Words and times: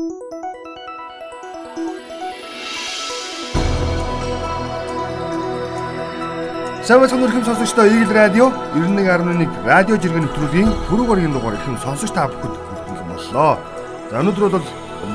Сайн 0.00 0.08
бацхан 7.02 7.20
өрхөм 7.20 7.44
сонсогчдоо 7.44 7.84
Eagle 7.84 8.16
Radio 8.16 8.46
91.1 8.72 9.68
радио 9.68 10.00
жиргэн 10.00 10.24
нэвтрүүлгийн 10.24 10.72
түрүү 10.88 11.04
гарагийн 11.04 11.36
дугаар 11.36 11.60
ихэм 11.60 11.76
сонсогч 11.84 12.16
та 12.16 12.32
бүхэнд 12.32 12.56
хүргэн 12.88 13.12
боллоо. 13.12 13.60
За 14.08 14.24
өнөөдөр 14.24 14.56
бол 14.56 14.68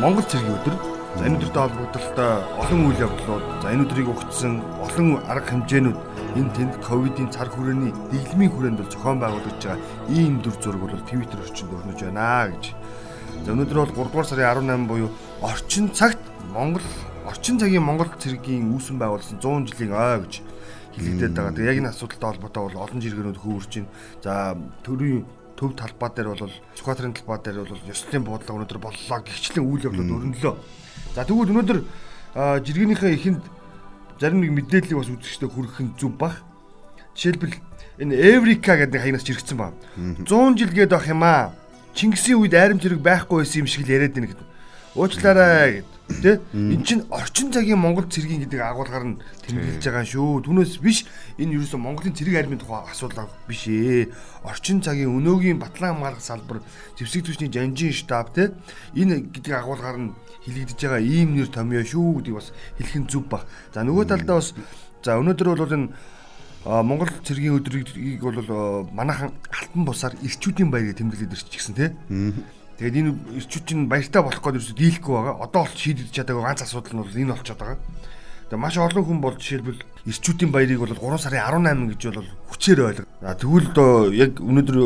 Монгол 0.06 0.30
цэргийн 0.30 0.54
өдөр. 0.54 0.76
За 1.18 1.24
энэ 1.26 1.42
өдөртэй 1.42 1.62
холбогдолтой 1.66 2.32
олон 2.62 2.80
үйл 2.86 3.04
явдлууд, 3.10 3.46
за 3.66 3.68
энэ 3.74 3.84
өдрийг 3.90 4.14
ухцсан 4.14 4.54
олон 4.86 5.08
арга 5.26 5.50
хэмжээнүүд 5.50 5.98
энэ 6.38 6.54
тэнд 6.54 6.74
ковидын 6.86 7.34
цар 7.34 7.50
хүрээний 7.50 7.90
дэглэмийн 8.14 8.54
хүрээнд 8.54 8.78
бол 8.86 8.94
зохион 8.94 9.18
байгуулагдж 9.18 9.66
байгаа 9.66 9.82
ийм 10.14 10.46
дүр 10.46 10.56
зураг 10.62 10.82
бол 10.86 11.08
Twitter 11.10 11.42
орчинд 11.42 11.74
өрнөж 11.74 12.00
байна 12.06 12.54
гэж. 12.54 12.64
За 13.44 13.52
өнөөдөр 13.52 13.78
бол 13.92 14.08
3 14.08 14.10
дугаар 14.14 14.28
сарын 14.30 14.64
18 14.64 14.88
буюу 14.88 15.10
орчин 15.42 15.92
цагт 15.92 16.22
Монгол 16.54 16.86
орчин 17.28 17.60
цагийн 17.60 17.84
Монгол 17.84 18.08
цэргийн 18.16 18.72
үүсгэн 18.72 19.02
байгуулсан 19.02 19.42
100 19.44 19.76
жилийн 19.76 19.92
ой 19.92 20.24
гэж 20.24 20.34
хилэгдээд 20.96 21.34
байгаа. 21.36 21.56
Тэгээ 21.58 21.72
яг 21.76 21.80
энэ 21.84 21.92
асуудалтай 21.92 22.30
холбоотой 22.32 22.64
бол 22.64 22.84
олон 22.88 23.02
жиргэнүүд 23.04 23.42
хөвөрч 23.44 23.72
байна. 23.76 23.92
За 24.24 24.56
төрийн 24.86 25.26
төв 25.60 25.76
талбай 25.76 26.10
дээр 26.16 26.28
бол 26.32 26.52
Сүхбаатарын 26.76 27.16
талбай 27.16 27.40
дээр 27.44 27.58
бол 27.68 27.92
ёслолын 27.92 28.24
буудлага 28.24 28.56
өнөөдөр 28.56 28.80
боллоо 28.80 29.20
гихчлэн 29.24 29.66
үйл 29.68 29.86
явдлууд 29.88 30.16
өрнөлөө. 30.16 30.56
За 31.16 31.24
тэгвэл 31.28 31.52
өнөөдөр 31.52 31.80
жиргэнийхээ 32.36 33.16
эхэнд 33.16 33.44
зарим 34.20 34.40
нэг 34.44 34.52
мэдээллийг 34.52 35.00
бас 35.00 35.12
үзэгчтэй 35.12 35.50
хүргэх 35.52 35.80
нь 35.84 35.96
зүв 36.00 36.16
бах. 36.16 36.44
Жишээлбэл 37.16 37.56
энэ 38.00 38.16
Эврика 38.16 38.76
гэдэг 38.76 39.00
хаягнаас 39.00 39.24
жиргсэн 39.24 39.58
ба. 39.60 39.72
100 39.96 40.60
жил 40.60 40.72
гээд 40.72 40.92
байх 40.92 41.08
юм 41.08 41.24
аа. 41.24 41.56
Чингисийн 41.96 42.44
үед 42.44 42.54
айрам 42.54 42.76
зэрэг 42.76 43.00
байхгүй 43.00 43.42
байсан 43.42 43.64
юм 43.64 43.72
шиг 43.72 43.88
л 43.88 43.96
яриад 43.96 44.12
байна 44.12 44.28
гэдэг. 44.28 44.48
Уучлаарай 45.00 45.72
гэд. 45.80 45.90
Тэ? 46.22 46.40
Эн 46.54 46.84
чинь 46.84 47.08
орчин 47.10 47.50
цагийн 47.56 47.80
Монгол 47.80 48.06
цэргийн 48.06 48.44
гэдэг 48.46 48.62
агуулгаар 48.62 49.16
нь 49.16 49.20
тэмдэглэж 49.48 49.80
байгаа 49.80 50.06
шүү. 50.06 50.44
Түүнээс 50.44 50.78
биш 50.84 51.08
энэ 51.40 51.56
ерөөсөө 51.56 51.80
Монголын 51.82 52.14
цэрэг 52.14 52.36
армийн 52.36 52.60
тухай 52.60 52.84
асуудал 52.86 53.32
биш 53.48 53.66
ээ. 53.72 54.14
Орчин 54.44 54.84
цагийн 54.86 55.10
өнөөгийн 55.10 55.58
батлан 55.58 55.98
хамгаалах 55.98 56.22
салбар, 56.22 56.60
зэвсэг 57.00 57.26
түвшний 57.26 57.50
жанжин 57.50 57.96
штаб 57.96 58.36
тэ 58.38 58.54
энэ 58.94 59.32
гэдэг 59.34 59.56
агуулгаар 59.56 59.98
нь 59.98 60.14
хилэгдэж 60.46 60.78
байгаа 60.78 61.02
ийм 61.02 61.34
нэр 61.34 61.50
томьёо 61.50 61.82
шүү 61.82 62.22
гэдгийг 62.22 62.38
бас 62.38 62.54
хэлэх 62.78 62.96
нь 63.02 63.10
зөв 63.10 63.26
баг. 63.26 63.50
За 63.74 63.82
нөгөө 63.82 64.06
талдаа 64.06 64.38
бас 64.44 64.54
за 65.02 65.18
өнөөдөр 65.18 65.48
бол 65.58 65.74
энэ 65.74 65.90
Монгол 66.66 67.10
цэргийн 67.22 67.62
өдрийг 67.62 67.94
бол 68.26 68.90
манайхан 68.90 69.38
алтан 69.54 69.86
бусаар 69.86 70.18
ирчүүдийн 70.26 70.74
баярыг 70.74 70.98
тэмдэглээд 70.98 71.38
ирчихсэн 71.38 71.78
тий. 71.78 71.94
Тэгээд 72.82 73.00
энэ 73.06 73.12
ирчүүд 73.38 73.66
чинь 73.70 73.86
баяртай 73.86 74.26
болох 74.26 74.42
гээд 74.42 74.58
ерөөсөй 74.58 74.74
дийлэхгүй 74.74 75.14
байгаа. 75.14 75.46
Одоо 75.46 75.62
бол 75.62 75.78
шийдэж 75.78 76.10
чадаагүй 76.10 76.42
ганц 76.42 76.66
асуудал 76.66 76.98
нь 76.98 77.02
бол 77.06 77.14
энэ 77.22 77.34
болчиход 77.38 77.62
байгаа. 77.62 77.78
Тэгээд 78.50 78.64
маш 78.66 78.76
олон 78.82 79.06
хүн 79.06 79.20
бол 79.22 79.38
жишээлбэл 79.38 79.82
ирчүүдийн 80.10 80.50
баярыг 80.50 80.82
бол 80.82 80.90
3 80.90 81.22
сарын 81.22 81.46
18 81.54 82.02
гэж 82.02 82.02
бол 82.18 82.30
хүчээр 82.50 82.80
ойлго. 82.82 83.06
Тэгвэл 83.22 83.70
одоо 83.70 84.10
яг 84.10 84.42
өнөөдөр 84.42 84.78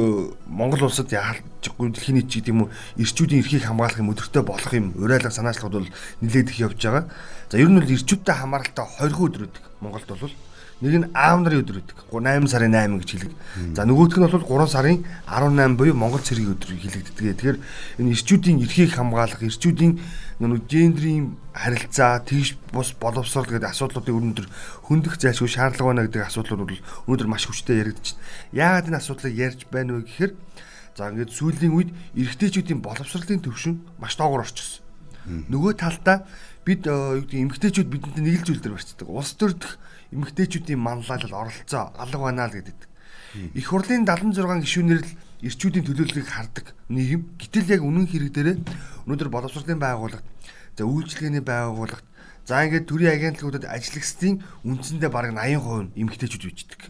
Монгол 0.52 0.83
улсад 0.83 1.11
яалчгүй 1.16 1.95
дэлхийн 1.95 2.19
нийт 2.19 2.27
гэдэг 2.27 2.52
юм 2.52 2.67
уу 2.67 2.73
ирчүүдийн 3.00 3.39
эрхийг 3.39 3.63
хамгаалах 3.63 4.03
юм 4.03 4.11
өдөртөө 4.11 4.44
болох 4.44 4.72
юм 4.75 4.95
уриалга 5.00 5.31
санаачлалууд 5.31 5.75
бол 5.80 5.91
нэлээд 6.23 6.52
их 6.52 6.59
явж 6.59 6.80
байгаа. 6.83 7.07
За 7.52 7.55
ер 7.59 7.72
нь 7.72 7.80
бол 7.80 7.88
ирчүүдтэй 7.88 8.35
хамааралтай 8.35 8.85
20 9.00 9.27
өдөр 9.27 9.44
өдөг 9.47 9.63
Монголд 9.80 10.07
бол 10.07 10.35
Нэг 10.80 10.95
нь 10.95 11.11
аав 11.11 11.44
нарын 11.44 11.59
өдөр 11.59 11.83
гэдэг. 11.83 12.08
8 12.08 12.47
сарын 12.47 12.72
8 12.72 13.03
гэж 13.03 13.09
хэлэг. 13.11 13.33
За 13.75 13.83
нөгөөх 13.83 14.16
нь 14.16 14.23
бол 14.23 14.63
3 14.63 14.72
сарын 14.72 15.03
18 15.27 15.75
буюу 15.75 15.91
Монгол 15.91 16.23
цэргийн 16.23 16.55
өдөр 16.55 16.72
хэлэгддэг. 16.72 17.35
Тэгэхээр 17.35 17.58
энэ 17.99 18.11
ирчүүдийн 18.16 18.63
эрхийг 18.63 18.95
хамгаалах, 18.95 19.44
ирчүүдийн 19.44 20.00
нэг 20.39 20.63
гендрийн 20.72 21.35
харилцаа, 21.52 22.23
тэгш 22.23 22.55
бус 22.72 22.95
боловсрол 22.95 23.44
гэдэг 23.44 23.75
асуудлуудыг 23.75 24.16
өнөөдөр 24.16 24.47
хөндөх 24.88 25.19
зайлшгүй 25.19 25.52
шаардлага 25.52 25.91
байна 25.91 26.07
гэдэг 26.07 26.23
асуудлууд 26.31 26.63
бол 26.63 26.80
өнөөдөр 27.11 27.27
маш 27.27 27.44
хүчтэй 27.44 27.84
яригдчих. 27.84 28.16
Яагаад 28.56 28.88
энэ 28.88 29.00
асуудлыг 29.03 29.35
ярьж 29.35 29.68
байна 29.68 30.00
вэ 30.00 30.07
гэхээр 30.07 30.31
за 30.95 31.12
ингээд 31.12 31.35
сүүлийн 31.35 31.75
үед 31.75 31.91
эрэгтэйчүүдийн 32.16 32.79
боловсролын 32.79 33.44
төвшин 33.44 33.84
маш 34.00 34.16
доогоор 34.16 34.47
орчихсон. 34.47 34.79
Нөгөө 35.28 35.75
талдаа 35.75 36.23
бид 36.63 36.88
юу 36.88 37.19
гэдэг 37.19 37.44
эмэгтэйчүүд 37.44 37.91
бидэнд 37.91 38.23
нэг 38.23 38.39
л 38.39 38.47
зүйл 38.47 38.63
дээр 38.63 38.79
барьцдаг. 38.79 39.07
Улс 39.12 39.35
төрдөх 39.35 39.75
эмэгтэйчүүдийн 40.12 40.80
манлайлал 40.80 41.46
оролцоо 41.46 41.94
алга 41.97 42.20
байна 42.20 42.50
л 42.50 42.58
гэдэг. 42.58 42.78
Их 43.53 43.68
хурлын 43.70 44.06
76 44.09 44.66
гишүүнээр 44.66 45.02
л 45.06 45.12
ирчүүдийн 45.46 45.86
төлөөллөгийг 45.86 46.30
хардаг 46.30 46.74
нийгэм. 46.90 47.38
Гэтэл 47.38 47.78
яг 47.78 47.81
үнэн 47.86 48.09
хэрэг 48.09 48.31
дээр 48.34 48.50
өнөөдөр 49.06 49.30
боловсролын 49.30 49.80
байгууллагт 49.80 50.25
за 50.75 50.84
үйлчлэгээний 50.84 51.46
байгууллагт 51.46 52.08
за 52.50 52.66
ингээд 52.66 52.90
төрийн 52.90 53.14
агентлагуудад 53.14 53.69
ажиллагчдын 53.69 54.42
үндсэндээ 54.66 55.12
бараг 55.14 55.38
80% 55.38 55.94
нь 55.94 55.94
эмэгтэйчүүд 56.02 56.44
bijдэг. 56.50 56.81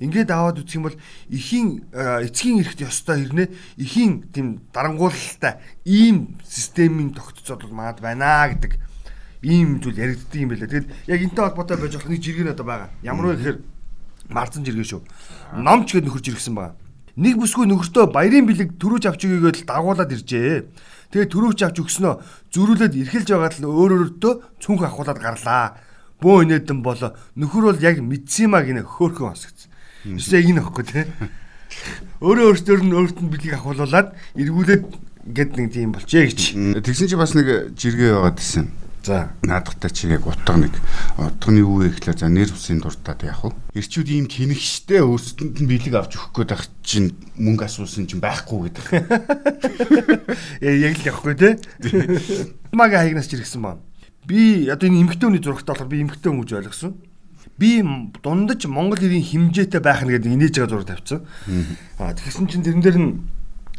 Ингээд 0.00 0.32
аваад 0.32 0.64
үзэх 0.64 0.80
юм 0.80 0.88
бол 0.88 0.96
эхийн 1.28 1.84
эцгийн 1.92 2.64
эрэхт 2.64 2.80
ёстой 2.80 3.20
хэрнээ 3.20 3.48
эхийн 3.76 4.32
тийм 4.32 4.64
дарангуулалттай 4.72 5.60
ийм 5.84 6.40
системийн 6.48 7.12
тогтцоод 7.12 7.68
бол 7.68 7.76
маад 7.76 8.00
байна 8.00 8.48
гэдэг 8.48 8.80
ийм 9.42 9.80
зүйл 9.80 9.96
яригддаг 9.96 10.36
юм 10.36 10.50
байлаа. 10.52 10.68
Тэгэл 10.68 10.92
яг 11.08 11.20
энтэй 11.24 11.44
холбоотой 11.44 11.76
байж 11.80 11.92
болох 11.96 12.10
нэг 12.12 12.20
жиргэн 12.20 12.52
одоо 12.52 12.66
байгаа. 12.66 12.88
Ямар 13.00 13.32
вэ 13.32 13.36
гэхээр 13.40 13.58
марцан 14.28 14.64
жиргэн 14.64 14.84
шүү. 14.84 15.00
Номч 15.56 15.88
гээд 15.96 16.04
нөхөр 16.04 16.20
жиргсэн 16.20 16.54
байгаа. 16.54 16.76
Нэг 17.16 17.34
бүсгүй 17.40 17.64
нөхөртөө 17.66 18.04
баярын 18.12 18.44
бэлэг 18.44 18.76
төрөөж 18.76 19.04
авч 19.08 19.24
өгөөд 19.24 19.64
л 19.64 19.68
дагуулад 19.68 20.12
иржээ. 20.12 20.68
Тэгээ 21.10 21.32
төрөөж 21.32 21.58
авч 21.64 21.76
өгснөө 21.80 22.14
зөрүүлээд 22.52 22.94
эрхэлж 23.00 23.28
байгаад 23.32 23.56
л 23.64 23.72
өөр 23.72 23.92
өөртөө 24.12 24.32
цүнх 24.60 24.84
ахуулаад 24.84 25.18
гарлаа. 25.18 25.80
Бөө 26.20 26.44
инээдэн 26.44 26.84
болоо 26.84 27.16
нөхөр 27.34 27.64
бол 27.72 27.80
яг 27.80 27.98
мэдсэн 27.98 28.52
маа 28.52 28.62
гинэ 28.62 28.84
хөөхөн 28.84 29.32
хосгц. 29.32 29.66
Эсвэл 30.04 30.52
энэ 30.52 30.60
ихгүй 30.62 30.84
те. 30.84 31.08
Өөрөө 32.20 32.60
өөртөө 32.60 32.76
нь 32.84 32.94
өөртөө 32.94 33.26
бэлэг 33.26 33.52
ахуулаад 33.56 34.14
эргүүлээд 34.36 34.84
гэд 35.34 35.50
нэг 35.56 35.68
тийм 35.72 35.90
болчээ 35.96 36.24
гэж. 36.28 36.40
Тэгсэн 36.84 37.08
чи 37.08 37.16
бас 37.16 37.34
нэг 37.34 37.74
жиргээ 37.74 38.14
байгаад 38.14 38.38
гэсэн 38.38 38.79
За 39.02 39.32
наадахтай 39.42 39.90
чи 39.90 40.08
яг 40.12 40.26
утга 40.28 40.60
нэг 40.60 40.76
утганы 41.16 41.64
юу 41.64 41.80
вэ 41.80 41.88
гэхлээр 41.96 42.20
за 42.20 42.28
нэр 42.28 42.52
усын 42.52 42.84
дуртад 42.84 43.24
яах 43.24 43.48
вэ? 43.48 43.56
Ирчүүд 43.80 44.08
ийм 44.12 44.28
тэнэгчтэй 44.28 45.00
өөрсдөнд 45.00 45.56
нь 45.56 45.70
бэлэг 45.72 45.94
авч 45.96 46.20
өгөх 46.20 46.36
гээд 46.36 46.52
байх 46.52 46.68
чинь 46.84 47.16
мөнгө 47.40 47.64
асуусан 47.64 48.04
чинь 48.04 48.20
байхгүй 48.20 48.68
гэдэг. 48.68 48.84
Яг 50.60 50.94
л 51.00 51.08
явахгүй 51.08 51.32
те. 51.32 51.56
Маг 52.76 52.92
хаягнаас 52.92 53.24
ч 53.24 53.40
иргсэн 53.40 53.64
байна. 53.64 53.80
Би 54.28 54.68
одоо 54.68 54.84
энэ 54.84 55.00
эмгтэн 55.08 55.32
хүний 55.32 55.40
зурагт 55.40 55.64
болохоор 55.64 55.88
би 55.88 56.04
эмгтэн 56.04 56.36
хүн 56.36 56.44
гэж 56.44 56.52
ойлгосон. 56.60 56.92
Би 57.56 57.80
дундаж 58.20 58.68
Монгол 58.68 59.00
ирийн 59.00 59.24
хэмжээтэй 59.24 59.80
байх 59.80 60.04
нь 60.04 60.12
гэдэг 60.12 60.28
инээж 60.28 60.60
байгаа 60.60 60.72
зураг 60.76 60.88
тавьсан. 60.92 61.24
Аа 61.96 62.12
тэгсэн 62.12 62.52
чинь 62.52 62.64
тэрэн 62.68 62.84
дээр 62.84 62.98
нь 63.00 63.12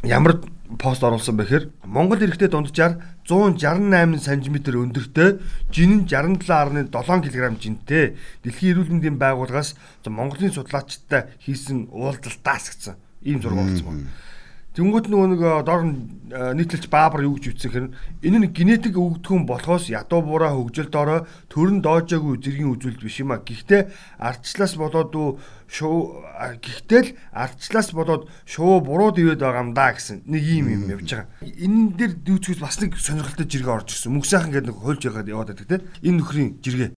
ямар 0.03 0.41
пост 0.79 1.03
оруулсан 1.03 1.37
бэхээр 1.37 1.69
Монгол 1.85 2.21
эрэгтэй 2.23 2.49
дунджаар 2.49 2.97
168 3.27 4.17
см 4.17 4.55
өндөртэй 4.57 5.29
жин 5.69 5.91
нь 6.01 6.05
67.7 6.09 6.89
кг 6.89 7.45
жинтэй 7.61 8.17
дэлхийн 8.41 8.71
эрүүл 8.73 8.91
мэндийн 8.97 9.21
байгууллагаас 9.21 9.77
Монголын 10.09 10.55
судлаачтай 10.55 11.37
хийсэн 11.45 11.93
уулзалтаас 11.93 12.65
гэсэн 12.73 12.95
ийм 13.21 13.41
зураг 13.41 13.61
олцсон 13.61 13.85
байна. 13.85 14.09
Тэнгүүт 14.71 15.11
нөгөө 15.11 15.27
нэг 15.35 15.41
доор 15.67 15.83
нийтлэлч 16.55 16.87
баабар 16.87 17.27
юу 17.27 17.35
гэж 17.35 17.59
үтсэн 17.59 17.71
хэрэг 17.75 17.91
энэ 18.23 18.39
нь 18.39 18.55
генетик 18.55 18.95
өвгдөхүн 18.95 19.43
болохоос 19.43 19.91
ядуу 19.91 20.23
бураа 20.23 20.55
хөгжил 20.55 20.87
доороо 20.87 21.27
төрн 21.51 21.83
доожоогүй 21.83 22.39
зэргийн 22.39 22.79
үзүүлэлт 22.79 23.03
биш 23.03 23.19
юм 23.19 23.35
а. 23.35 23.43
Гэхдээ 23.43 23.91
ардчлаас 24.15 24.79
болоод 24.79 25.11
шуу 25.67 26.23
гэхдээ 26.63 27.01
л 27.03 27.11
ардчлаас 27.35 27.91
болоод 27.91 28.31
шуу 28.47 28.79
буруу 28.79 29.11
дэвэд 29.11 29.43
байгаа 29.43 29.59
юм 29.59 29.75
да 29.75 29.91
гэсэн 29.91 30.23
нэг 30.23 30.39
ийм 30.39 30.71
юм 30.71 30.87
явж 30.87 31.19
байгаа. 31.19 31.27
Энэ 31.43 31.91
дээр 31.99 32.13
дүүцгээс 32.23 32.63
бас 32.63 32.79
нэг 32.79 32.95
сонирхолтой 32.95 33.51
жиргээ 33.51 33.75
орж 33.75 33.91
ирсэн. 33.91 34.15
Мөнх 34.15 34.23
сайхан 34.23 34.55
гэдэг 34.55 34.71
нэг 34.71 34.79
хуйлж 34.79 35.03
ягаад 35.03 35.27
яваад 35.27 35.51
байдаг 35.51 35.67
те. 35.67 35.83
Энэ 35.99 36.23
нөхрийн 36.23 36.63
жиргээ. 36.63 36.95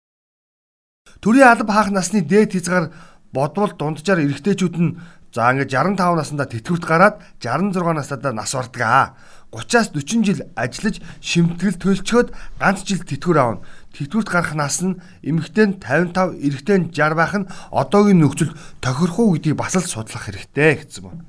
Төрийн 1.25 1.49
алба 1.49 1.73
хаах 1.73 1.89
насны 1.89 2.21
дээд 2.21 2.53
хязгаар 2.53 2.93
бодвол 3.33 3.73
дунджаар 3.73 4.21
эрэгтэйчүүд 4.21 4.77
нь 4.77 5.01
За 5.33 5.49
ингээд 5.49 5.73
65 5.73 5.97
наснда 5.97 6.45
тэтгэврт 6.45 6.85
гараад 6.85 7.17
66 7.41 7.73
наснда 7.73 8.29
нас 8.37 8.53
бардгаа. 8.53 9.17
30-аас 9.49 9.89
40 9.89 10.25
жил 10.29 10.41
ажиллаж 10.53 11.01
шимтгэл 11.25 11.81
төлчөөд 11.81 12.29
ганц 12.61 12.85
жил 12.85 13.01
тэтгэвэр 13.01 13.41
аавна. 13.41 13.65
Тэтгэврт 13.97 14.29
гарах 14.29 14.53
нас 14.53 14.85
нь 14.85 15.01
эмэгтэй 15.25 15.73
нь 15.73 15.81
55, 15.81 16.37
эрэгтэй 16.37 16.77
нь 16.85 16.93
60 16.93 17.17
байх 17.17 17.33
нь 17.33 17.49
одоогийн 17.73 18.21
нөхцөл 18.21 18.53
тохирох 18.77 19.17
уу 19.17 19.33
гэдгийг 19.33 19.57
бас 19.57 19.73
л 19.73 19.81
судлах 19.81 20.29
хэрэгтэй 20.29 20.85
гэсэн 20.85 21.01
байна. 21.01 21.25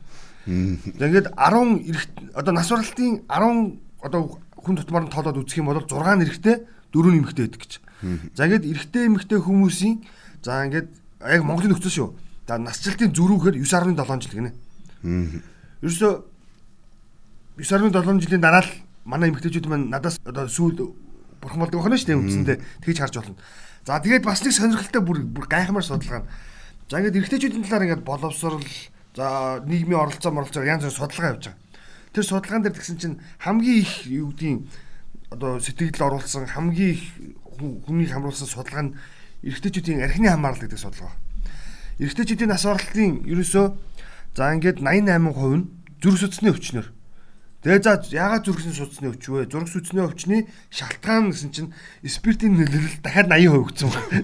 За 1.00 1.04
ингээд 1.08 1.32
10 1.32 1.88
эрэгт 1.88 2.12
одоо 2.36 2.52
нас 2.52 2.68
баралтын 2.68 3.24
10 3.24 4.04
одоо 4.04 4.20
хүн 4.60 4.76
тутмаар 4.84 5.08
нь 5.08 5.12
тоолоод 5.16 5.40
үзэх 5.40 5.64
юм 5.64 5.72
бол 5.72 5.80
6 5.80 5.88
эрэгтэй 5.88 6.56
4 6.92 7.08
эмэгтэй 7.24 7.48
байдаг 7.48 7.60
гэж. 7.60 7.72
За 8.36 8.44
ингээд 8.44 8.68
эрэгтэй 8.68 9.08
эмэгтэй 9.08 9.40
хүмүүсийн 9.40 10.04
за 10.44 10.60
ингээд 10.68 10.92
яг 11.24 11.40
Монголын 11.40 11.72
нөхцөл 11.72 11.92
шүү 11.92 12.08
За 12.46 12.58
насжилтын 12.60 13.14
зөрүүхээр 13.16 13.56
9.7 13.56 14.20
жил 14.20 14.34
гинэ. 14.36 14.52
Аа. 15.04 15.40
Ерөөсө 15.80 16.08
9.7 17.56 18.20
жилийн 18.20 18.42
дараа 18.44 18.64
л 18.64 18.70
манай 19.04 19.32
эмэгтэйчүүд 19.32 19.68
маань 19.68 19.88
надаас 19.88 20.20
одоо 20.24 20.48
сүүл 20.48 20.92
бурхан 21.40 21.60
болдог 21.60 21.80
охно 21.80 21.96
шүү 21.96 22.08
дээ 22.12 22.20
үндсэндээ 22.20 22.58
тэгж 22.84 22.98
харж 23.00 23.14
болно. 23.20 23.36
За 23.84 24.00
тэгээд 24.00 24.24
бас 24.24 24.44
нэг 24.44 24.52
сонирхолтой 24.52 25.02
бүр 25.04 25.18
бүр 25.24 25.46
гайхамшиг 25.48 25.88
судалгаа. 25.88 26.24
За 26.88 27.00
ингээд 27.00 27.16
эрэгтэйчүүдийн 27.20 27.64
талаар 27.64 27.84
ингээд 27.88 28.04
боловсрал 28.04 28.64
за 29.16 29.60
нийгмийн 29.64 30.00
оролцоо 30.00 30.32
моролцоо 30.32 30.64
янз 30.64 30.84
бүр 30.84 30.92
судалгаа 30.92 31.32
явьж 31.36 31.44
байгаа. 31.48 31.60
Тэр 32.12 32.24
судалгаан 32.24 32.62
дээр 32.64 32.76
тэгсэн 32.76 32.98
чинь 33.00 33.20
хамгийн 33.40 33.80
их 33.84 33.92
юу 34.08 34.32
гэдгийг 34.32 34.68
одоо 35.32 35.60
сэтгэл 35.60 36.06
оруулсан 36.12 36.48
хамгийн 36.48 36.92
их 36.92 37.02
хүнийг 37.56 38.10
хамруулсан 38.12 38.48
судалгаа 38.48 38.84
нь 38.88 38.94
эрэгтэйчүүдийн 39.44 40.04
архины 40.04 40.28
хамаарлал 40.32 40.64
гэдэг 40.64 40.80
судалгаа. 40.80 41.23
Эрэгтэйчүүдийн 42.02 42.50
нас 42.50 42.64
баралтын 42.66 43.22
ерөөсөө 43.28 43.66
за 44.34 44.44
ингээд 44.54 44.82
88% 44.82 45.58
нь 45.58 45.68
зүрх 46.02 46.18
судасны 46.18 46.50
өвчнөр 46.50 46.86
Тэгээ 47.64 47.80
за 47.80 47.96
яагаад 48.12 48.44
зүрхсний 48.44 48.76
судасны 48.76 49.08
өвч 49.08 49.24
вэ? 49.24 49.48
Зүрх 49.48 49.72
судасны 49.72 50.04
өвчний 50.04 50.44
шалтгаан 50.68 51.32
гэсэн 51.32 51.48
чинь 51.48 51.72
спиртийн 52.04 52.60
нөлөөлөл 52.60 53.00
дахиад 53.00 53.32
80% 53.32 53.56
өгсөн 53.56 53.88
байна. 53.88 54.20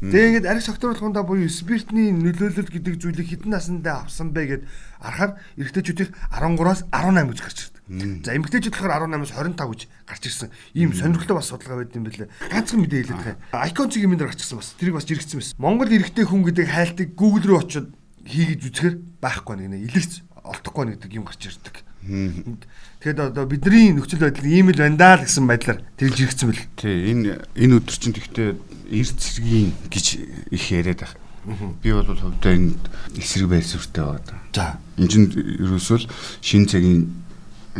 Тэгээ 0.00 0.42
ингээд 0.42 0.50
арх 0.50 0.64
согтруулахундаа 0.64 1.22
буюу 1.22 1.48
спиртний 1.48 2.10
нөлөөлөл 2.10 2.70
гэдэг 2.70 2.94
зүйлийг 2.98 3.28
хэдэн 3.28 3.50
насндаа 3.54 4.06
авсан 4.06 4.34
бэ 4.34 4.42
гэд 4.48 4.62
арахаар 4.98 5.38
эрэгтэйчүүдийн 5.60 6.10
13-аас 6.34 6.88
18 6.90 7.30
гэж 7.30 7.40
гарч 7.44 7.58
ирдэг. 7.68 7.80
За 8.24 8.32
эмэгтэйчүүд 8.34 8.74
болохоор 8.74 9.06
18-аас 9.06 9.32
25 9.36 9.70
гэж 9.70 9.82
гарч 10.08 10.22
ирсэн. 10.24 10.50
Ийм 10.74 10.90
сонирхолтой 10.96 11.36
бас 11.36 11.48
судалгаа 11.52 11.84
байд 11.84 11.94
юм 11.94 12.04
билээ. 12.08 12.28
Ганцхан 12.50 12.80
мэдээ 12.80 13.00
хэлээд 13.04 13.20
байгаа. 13.52 13.66
Icon 13.68 13.88
цэгийн 13.92 14.10
мэндэр 14.10 14.30
гарчихсан 14.32 14.58
бас. 14.58 14.74
Тэрийг 14.80 14.96
бас 14.96 15.06
жиргсэн 15.06 15.38
байсан. 15.38 15.56
Монгол 15.60 15.92
эрэгтэй 15.92 16.24
хүн 16.24 16.42
гэдэг 16.48 16.66
хайлтыг 16.72 17.08
Google 17.12 17.44
руу 17.44 17.60
очиод 17.60 17.92
хийгээд 18.24 18.64
үзэхэр 18.72 18.94
байхгүй 19.20 19.54
нэг 19.68 19.84
илэрч 19.92 20.24
олдохгүй 20.44 20.84
нэг 20.96 21.12
юм 21.12 21.28
гарч 21.28 21.44
ирдэг. 21.44 21.84
Тэгэхэд 22.04 23.20
одоо 23.20 23.44
бидний 23.48 23.92
нөхцөл 23.92 24.28
байдал 24.28 24.44
ийм 24.44 24.68
л 24.72 24.80
байна 24.80 24.96
даа 24.96 25.24
гэсэн 25.24 25.48
байдлаар 25.48 25.80
тэгж 25.96 26.16
иргэсэн 26.20 26.48
бэл. 26.52 26.64
Тий, 26.76 27.12
энэ 27.12 27.48
энэ 27.56 27.76
өдөр 27.80 27.96
чинь 27.96 28.16
тэгтээ 28.16 28.52
эрт 28.90 29.18
цэргийн 29.20 29.72
гэж 29.90 30.06
их 30.50 30.64
яриад 30.70 31.04
байна. 31.04 31.74
Би 31.82 31.92
бол 31.92 32.08
хувьдаа 32.08 32.56
энэ 32.56 32.72
эсрэг 33.20 33.48
байр 33.48 33.64
суурьтай 33.64 34.04
байгаа. 34.04 34.40
За. 34.54 34.78
Энд 34.96 35.10
чинь 35.12 35.28
ерөөсөө 35.28 35.98
л 36.00 36.08
шин 36.40 36.64
цагийн 36.64 37.24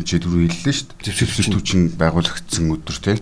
чи 0.02 0.18
түрүү 0.18 0.50
хэллээ 0.50 0.74
шүү 0.74 0.86
дээ. 0.90 1.14
Зэвсэгчл 1.14 1.54
түвчин 1.54 1.82
байгуулагдсан 1.94 2.66
өдөр 2.66 2.98
те. 2.98 3.14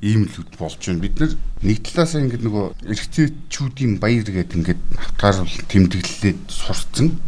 Ийм 0.00 0.24
л 0.24 0.48
болж 0.56 0.80
байна. 0.80 1.04
Бид 1.04 1.20
нэг 1.60 1.84
талаасаа 1.84 2.24
ингээд 2.24 2.44
нөгөө 2.48 2.64
эрэгтэйчүүдийн 2.90 4.00
баяр 4.00 4.24
гэдэг 4.24 4.56
ингээд 4.56 4.82
хавтаар 4.96 5.44
тэмдэглэлээд 5.68 6.40
сурцсан. 6.48 7.20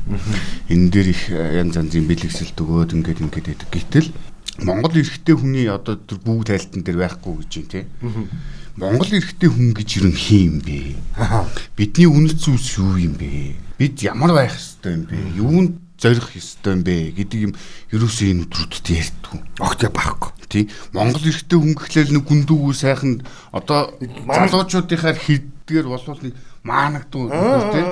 Энэ 0.73 0.89
дээр 0.89 1.09
их 1.13 1.23
э, 1.29 1.61
янз 1.61 1.77
янзын 1.77 2.09
бэлгэсэлт 2.09 2.57
өгөөд 2.57 2.97
ингээд 2.97 3.21
ингээд 3.21 3.47
байдаг. 3.53 3.69
Гэтэл 3.69 4.09
Монгол 4.65 4.97
эрэгтэй 4.97 5.37
хүний 5.37 5.69
одоо 5.69 6.01
тэр 6.01 6.17
бүгд 6.25 6.49
тайлтан 6.49 6.81
дээр 6.81 7.05
байхгүй 7.05 7.45
гэж 7.45 7.53
юм 7.61 7.67
те. 7.69 7.85
Монгол 8.77 9.09
эрэгтэй 9.09 9.49
хүн 9.49 9.73
гэж 9.73 10.05
юу 10.05 10.13
юм 10.13 10.61
бэ? 10.61 11.01
Бидний 11.81 12.05
үнэт 12.05 12.45
зүйлс 12.45 12.77
юу 12.77 13.01
юм 13.01 13.17
бэ? 13.17 13.57
Бид 13.81 14.05
ямар 14.05 14.37
байх 14.37 14.53
ёстой 14.53 15.01
юм 15.01 15.05
бэ? 15.09 15.17
Юунд 15.41 15.73
зорих 15.97 16.37
ёстой 16.37 16.77
юм 16.77 16.83
бэ 16.85 17.17
гэдэг 17.17 17.41
юм 17.41 17.53
ерөөсөө 17.97 18.29
энэ 18.37 18.45
өдрүүдэд 18.45 18.87
ярьдгүй. 18.93 19.41
Огт 19.65 19.81
байхгүй. 19.81 20.31
Тий. 20.53 20.69
Монгол 20.93 21.25
эрэгтэй 21.25 21.57
хүн 21.57 21.73
гэхлээр 21.73 22.09
нэг 22.21 22.25
гүндүүгүү 22.29 22.75
сайхан 22.77 23.25
одоо 23.57 23.97
залуучуудынхаар 24.29 25.17
хэддгээр 25.25 25.87
болвол 25.89 26.21
нэг 26.21 26.37
маанагдуу 26.61 27.33
тий. 27.73 27.85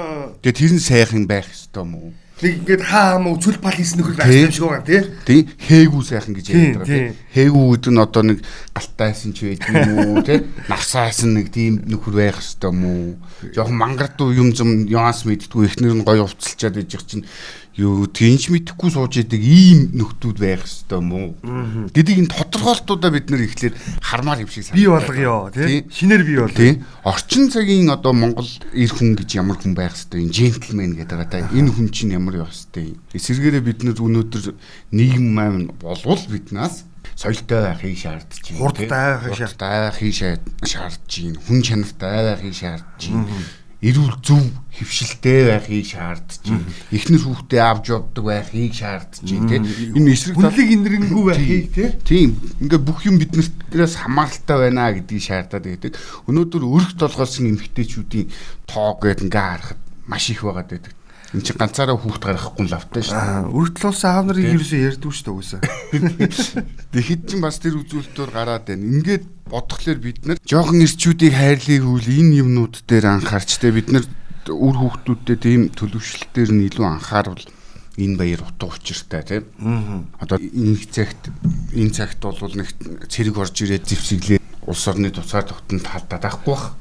Тэгээ 0.44 0.52
тэр 0.52 0.72
нь 0.76 0.84
сайхан 0.84 1.25
байх 1.25 1.48
ёстой 1.48 1.88
мó. 1.88 2.12
Нэг 2.44 2.61
ингээд 2.61 2.85
хаа 2.85 3.17
муу 3.17 3.41
цүл 3.41 3.56
пал 3.56 3.73
хийсэн 3.73 4.05
нөхөр 4.05 4.20
байх 4.20 4.29
юм 4.29 4.52
шиг 4.52 4.69
байгаа 4.69 4.85
тий. 4.85 5.00
Тий. 5.25 5.41
Хээгүү 5.64 6.02
сайхан 6.05 6.37
гэж 6.37 6.46
ярьдаг 6.52 6.85
тий. 6.85 7.17
Хээгүү 7.32 7.64
гэдэг 7.73 7.93
нь 7.96 8.05
одоо 8.05 8.23
нэг 8.29 8.38
галтайсан 8.76 9.32
ч 9.32 9.49
байдаг 9.49 9.73
юм 9.73 9.96
уу 9.96 10.20
тий. 10.29 10.44
Навсаасан 10.69 11.32
нэг 11.41 11.49
тийм 11.49 11.81
нөхөр 11.88 12.20
байх 12.20 12.37
ёстой 12.37 12.76
мó. 12.76 13.17
Жохон 13.49 13.81
мангардуу 13.81 14.29
юм 14.37 14.52
зам 14.52 14.85
нюанс 14.85 15.25
мэдтгүү 15.25 15.73
эхнэр 15.73 15.96
нь 15.96 16.05
гоё 16.05 16.29
уцалчаад 16.29 16.85
ижих 16.85 17.08
чинь 17.08 17.25
юу 17.75 18.06
тэнч 18.06 18.55
мэдхгүй 18.55 18.91
сууж 18.94 19.19
идэг 19.19 19.43
ийм 19.43 19.91
нөхдүүд 19.99 20.38
байх 20.38 20.62
ёстой 20.62 21.03
мó 21.03 21.35
гэдэг 21.91 22.23
энэ 22.23 22.31
тодорхойлтуудаа 22.31 23.11
бид 23.11 23.26
нэр 23.35 23.50
ихлээр 23.50 23.75
хармаар 23.99 24.47
юм 24.47 24.50
шиг 24.50 24.71
санагдав. 24.71 24.79
Би 24.79 24.87
болгоё 24.87 25.50
тий. 25.50 25.82
Шинээр 25.91 26.23
би 26.23 26.35
бол. 26.38 26.55
Тий. 26.55 26.79
Орчин 27.03 27.50
цагийн 27.50 27.91
одоо 27.91 28.15
Монгол 28.15 28.47
эр 28.71 28.91
хүн 28.94 29.19
гэж 29.19 29.31
ямар 29.35 29.59
хүн 29.59 29.75
байх 29.75 29.99
ёстой 29.99 30.23
юм 30.23 30.31
джентльмен 30.31 30.94
гэдэг 30.94 31.19
байгаа 31.19 31.31
та 31.35 31.50
энэ 31.50 31.75
хүн 31.75 31.91
чинь 31.91 32.15
ямар 32.15 32.47
ёстой 32.47 32.94
юм. 32.94 33.03
Эсвэргээрээ 33.11 33.67
бид 33.67 33.82
нэр 33.82 33.99
өнөөдөр 33.99 34.55
нийгэм 34.94 35.26
маань 35.35 35.75
болвол 35.75 36.23
биднаас 36.31 36.87
соёлтой 37.19 37.75
байхыг 37.75 37.99
шаардж 37.99 38.55
байна. 38.55 38.59
Хурдтай 38.62 39.06
байхыг 39.19 40.15
шаардж 40.15 41.11
байна. 41.11 41.43
Хүн 41.43 41.59
чанартай 41.67 42.23
байхыг 42.23 42.55
шаардж 42.55 43.03
байна 43.11 43.26
эрүүл 43.84 44.16
зөв 44.25 44.40
хөвшилтэй 44.75 45.40
байхыг 45.52 45.84
шаардж 45.84 46.40
байна. 46.48 46.64
Эхнэр 46.88 47.22
хүүхдээ 47.22 47.62
авч 47.62 47.84
явдаг 47.92 48.25
байхыг 48.25 48.72
шаардж 48.72 49.22
байна 49.22 49.60
тийм. 49.60 49.64
Энэ 49.94 50.10
эсрэг 50.16 50.36
талыг 50.40 50.69
инэрэнгүй 50.72 51.25
байхыг 51.28 52.02
тийм. 52.02 52.31
Ингээ 52.64 52.81
бүх 52.81 53.04
юм 53.04 53.20
биднээс 53.20 53.94
хамааралтай 54.00 54.56
байна 54.58 54.88
гэдгийг 54.96 55.22
шаардаад 55.22 55.64
байдаг. 55.69 55.92
Өнөөдөр 56.26 56.62
өрх 56.64 56.96
толгойсон 56.96 57.52
эмгтээчүүдийн 57.52 58.32
тоо 58.66 58.96
гэдэг 58.98 59.28
ингээ 59.28 59.44
харахад 59.52 59.81
маш 60.08 60.32
их 60.32 60.42
байгаад 60.42 60.70
байдаг. 60.72 60.92
Энд 61.34 61.42
чинь 61.42 61.58
ганцаараа 61.58 61.98
хүүхд 61.98 62.22
гаргахгүй 62.22 62.64
л 62.70 62.78
автаа 62.78 63.02
шүү 63.02 63.19
дээ. 63.19 63.50
Өртөл 63.58 63.90
улсын 63.90 64.10
аав 64.14 64.25
нарыг 64.31 64.54
ерөөсөө 64.54 64.81
ярьдгүй 64.86 65.10
шүү 65.10 65.26
дээ 65.26 65.34
угсаа. 65.34 65.60
Тэгэхэд 66.94 67.22
чинь 67.26 67.42
бас 67.42 67.58
тэр 67.58 67.75
үзүүлэлтөөр 67.82 68.31
гараад 68.31 68.64
байна. 68.70 68.86
Ингээд 68.86 69.25
бодглохлоор 69.50 69.98
бид 69.98 70.20
нар 70.31 70.38
жоохон 70.46 70.78
ирчүүдийг 70.86 71.34
хайрлыг 71.34 71.82
үл 71.90 72.06
энэ 72.06 72.38
юмнууд 72.38 72.86
дээр 72.86 73.19
анхаарч 73.19 73.50
те 73.58 73.75
бид 73.75 73.90
нар 73.90 74.06
үр 74.46 74.76
хүүхдүүдтэй 74.78 75.38
тийм 75.42 75.62
төлөвшлөлтээр 75.75 76.50
нь 76.54 76.66
илүү 76.70 76.86
анхаарвал 76.86 77.42
энэ 77.98 78.14
баяр 78.14 78.46
утга 78.46 78.70
учиртай 78.70 79.22
тийм. 79.26 79.44
Одоо 80.22 80.38
энэ 80.38 80.87
цагт 80.87 81.34
энэ 81.75 81.94
цагт 81.98 82.22
бол 82.22 82.54
нэг 82.54 82.70
цэрэг 83.10 83.34
орж 83.34 83.58
ирээд 83.58 83.90
зэвсэглээ 83.90 84.38
улс 84.66 84.88
орны 84.88 85.11
туцаар 85.11 85.44
тогтнолд 85.44 85.87
халдаад 85.87 86.22
байхгүй 86.22 86.55
бах. 86.55 86.76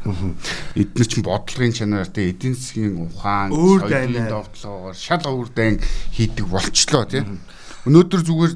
Эдгээр 0.75 1.07
чинь 1.07 1.24
бодлогын 1.24 1.74
чанар 1.74 2.07
те 2.07 2.30
эдийн 2.31 2.56
засгийн 2.56 2.95
ухаан, 2.95 3.51
соёлын 3.51 4.27
довтлогоор 4.31 4.95
шал 4.95 5.24
өөр 5.27 5.50
дайн 5.51 5.80
хийдэг 6.15 6.47
болчлоо 6.47 7.03
тийм. 7.06 7.44
Өнөөдөр 7.83 8.21
зүгээр 8.24 8.53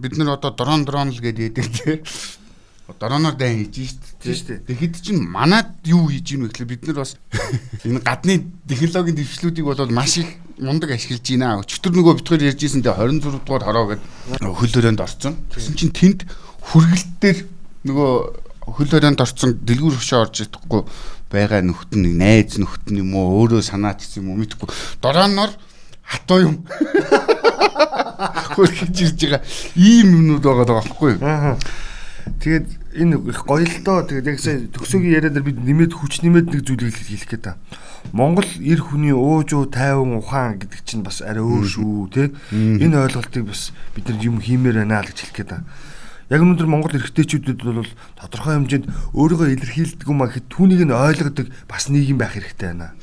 бид 0.00 0.16
нар 0.16 0.36
одоо 0.38 0.52
дрон 0.56 0.84
дрон 0.84 1.12
л 1.12 1.20
гэдэг 1.20 1.44
яадаг 1.52 1.68
тийм. 1.72 2.00
Дроноор 3.00 3.36
дайн 3.36 3.64
хийж 3.64 3.96
штт. 4.20 4.64
Тэгэхэд 4.68 5.00
чинь 5.00 5.20
манад 5.24 5.72
юу 5.84 6.08
хийж 6.08 6.36
ийн 6.36 6.44
вэ 6.44 6.52
гэхэл 6.52 6.68
бид 6.68 6.84
нар 6.84 7.00
бас 7.00 7.16
энэ 7.84 8.00
гадны 8.04 8.44
технологийн 8.68 9.16
дэвшлүүдийг 9.16 9.64
бол 9.64 9.88
маш 9.88 10.20
их 10.20 10.28
мундаг 10.60 10.92
ашиглаж 10.92 11.24
байна. 11.24 11.64
Өчтөр 11.64 11.92
нөгөө 11.96 12.20
битгаар 12.20 12.44
ярьжсэн 12.52 12.84
тэ 12.84 12.92
26 12.92 13.40
дугаар 13.40 13.64
хороо 13.64 13.84
гэдэг 13.96 14.04
хөл 14.44 14.76
өрөөнд 14.84 15.00
орсон. 15.00 15.34
Тэгсэн 15.48 15.74
чинь 15.80 15.96
тэнд 15.96 16.20
хүргэлтээр 16.60 17.38
нөгөө 17.88 18.12
хөл 18.64 18.90
өрөөнд 18.96 19.20
орсон 19.20 19.58
дэлгүүр 19.60 19.96
хөшөө 20.00 20.20
орж 20.24 20.36
идэхгүй 20.48 20.82
байгаа 21.28 21.60
нөхд 21.64 21.92
нь 22.00 22.16
найз 22.16 22.56
нөхд 22.56 22.88
нь 22.88 23.00
юм 23.04 23.14
уу 23.18 23.44
өөрөө 23.44 23.60
санаач 23.60 24.16
юм 24.16 24.32
уу 24.32 24.40
мэдхгүй 24.40 24.68
дорооноор 25.04 25.52
хатуу 26.04 26.40
юм. 26.40 26.56
Хөрхиж 28.54 28.96
ирж 29.04 29.20
байгаа. 29.20 29.42
Ийм 29.76 30.08
юмнууд 30.16 30.44
байгаа 30.44 30.64
даа 30.64 30.78
байхгүй 30.80 31.16
юу? 31.16 31.58
Тэгээд 32.40 32.66
энэ 33.04 33.20
их 33.28 33.44
гоё 33.44 33.64
л 33.64 33.78
доо. 33.84 34.04
Тэгээд 34.04 34.30
яг 34.32 34.38
сая 34.40 34.64
төгсөгийн 34.68 35.16
яриа 35.16 35.32
дээр 35.32 35.44
бид 35.44 35.58
нэмээд 35.60 35.92
хүч 35.92 36.24
нэмээд 36.24 36.46
нэг 36.52 36.62
зүйлийг 36.64 36.96
хэлэх 36.96 37.28
гээд 37.28 37.44
та. 37.44 37.60
Монгол 38.12 38.48
эр 38.60 38.80
хүний 38.80 39.16
уужуу 39.16 39.64
тайван 39.68 40.20
ухаан 40.20 40.60
гэдэг 40.60 40.80
чинь 40.84 41.04
бас 41.04 41.24
арай 41.24 41.40
өөр 41.40 41.64
шүү 41.64 42.08
те 42.12 42.22
энэ 42.52 43.00
ойлголтыг 43.00 43.48
бас 43.48 43.72
бид 43.96 44.08
нар 44.12 44.20
юм 44.20 44.44
хиймээр 44.44 44.84
байна 44.84 45.00
л 45.00 45.08
гэж 45.08 45.18
хэлэх 45.24 45.36
гээд 45.40 45.50
та 45.50 45.64
яг 46.34 46.42
өнөөдөр 46.42 46.66
Монгол 46.66 46.98
эрэгтэйчүүдэд 46.98 47.62
бол 47.62 47.86
тодорхой 48.18 48.58
хэмжээнд 48.58 48.90
өөрийгөө 49.14 49.48
илэрхийлдэг 49.54 50.08
юм 50.10 50.18
а 50.18 50.26
гэхэд 50.26 50.50
түүнийг 50.50 50.82
нь 50.82 50.90
ойлгодог 50.90 51.46
бас 51.70 51.86
нийгэм 51.86 52.18
байх 52.18 52.34
хэрэгтэй 52.34 52.74
байна. 52.74 52.98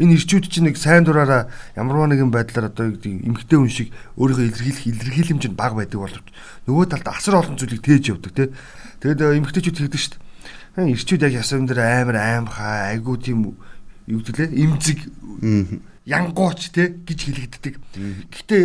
Энэ 0.00 0.16
ирчүүд 0.18 0.48
чинь 0.48 0.66
нэг 0.72 0.80
сайн 0.80 1.04
дураараа 1.04 1.52
ямарваа 1.76 2.08
нэгэн 2.08 2.32
байдлаар 2.32 2.72
одоо 2.72 2.90
эмгтэй 2.96 3.58
хүн 3.60 3.70
шиг 3.70 3.88
өөрийгөө 4.16 4.48
илэрхийлэх 4.48 4.88
илэрхийлэмж 4.88 5.44
нь 5.52 5.58
бага 5.58 5.78
байдаг 5.78 6.00
боловч 6.00 6.26
нөгөө 6.66 6.86
талд 6.90 7.06
асар 7.12 7.38
олон 7.38 7.60
зүйлийг 7.60 7.84
тээж 7.84 8.10
явдаг 8.10 8.32
тий. 8.32 8.48
Тэгээд 9.04 9.38
эмгтэйчүүд 9.38 9.78
хэлдэг 9.86 10.00
шүү 10.00 10.18
дээ. 10.80 10.90
Ирчүүд 10.96 11.22
яг 11.28 11.34
ясам 11.38 11.68
дээр 11.68 11.78
амар 11.84 12.16
аимхаа 12.18 12.90
айгуу 12.90 13.20
тийм 13.20 13.54
юу 14.08 14.20
гэвэл 14.24 14.50
имзэг 14.50 14.98
янгууч 16.08 16.60
тий 16.74 16.88
гэж 17.06 17.20
хэлэгддэг. 17.30 17.74
Гэхдээ 18.32 18.64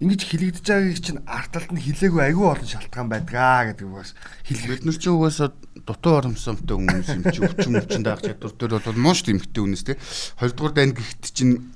ингэж 0.00 0.20
хилэгдэж 0.24 0.64
байгаагийг 0.64 1.00
чинь 1.04 1.20
арт 1.28 1.52
талд 1.52 1.70
нь 1.76 1.84
хилээгүй 1.84 2.22
айгүй 2.32 2.46
олон 2.48 2.68
шалтгаан 2.68 3.08
байдгаа 3.12 3.76
гэдэг 3.76 3.88
бас 3.92 4.16
хэлэх. 4.48 4.80
Бид 4.80 4.84
нар 4.88 4.96
чинь 4.96 5.12
угаасаа 5.12 5.52
дутуу 5.84 6.14
оромсомтой 6.16 6.76
хүмүүс 6.80 7.08
юм 7.20 7.24
чи 7.28 7.40
өвчин 7.44 7.76
өвчин 7.76 8.02
даах 8.08 8.24
чадвар 8.24 8.52
төр 8.56 8.80
бол 8.80 8.96
муу 8.96 9.12
шүү 9.12 9.36
эмхтэй 9.36 9.60
хүнээс 9.60 9.84
те. 9.84 10.00
Хоёрдугаар 10.40 10.72
дайнд 10.72 10.96
гихт 10.96 11.36
чинь 11.36 11.68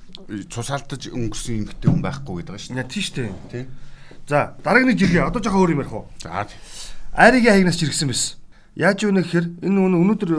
цус 0.49 0.69
алдаж 0.73 1.05
өнгөрсөн 1.13 1.69
эмхтэй 1.69 1.89
хүн 1.93 2.01
байхгүй 2.01 2.41
гэдэг 2.41 2.57
шүү 2.57 2.73
дээ. 2.81 2.89
Тийм 2.89 3.03
шүү 3.05 3.15
дээ. 3.21 3.33
Тийм. 3.53 3.65
За 4.25 4.57
дараагийн 4.65 4.89
нэг 4.89 4.97
жиргээ 4.97 5.21
одоо 5.29 5.41
жоохон 5.41 5.61
өөр 5.61 5.73
юм 5.77 5.81
ярих 5.85 5.93
уу? 5.93 6.09
За 6.17 6.49
Аригийн 7.13 7.61
хаягнаас 7.61 7.77
жиргсэн 7.77 8.09
байсан. 8.09 8.41
Яаж 8.75 9.05
юу 9.05 9.13
нэг 9.13 9.29
гэхээр 9.29 9.69
энэ 9.69 9.79
өнөө 9.85 10.01
өнөөдөр 10.01 10.31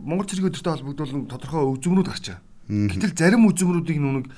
Монгол 0.00 0.26
цэргийн 0.26 0.50
өдөртэй 0.50 0.72
холбогдуулан 0.80 1.28
тодорхой 1.28 1.62
үзмрүүд 1.76 2.08
гарч 2.08 2.24
байгаа. 2.32 2.53
Гэтэл 2.68 3.12
зарим 3.12 3.44
үзмрүүдийг 3.44 4.00
нүг 4.00 4.32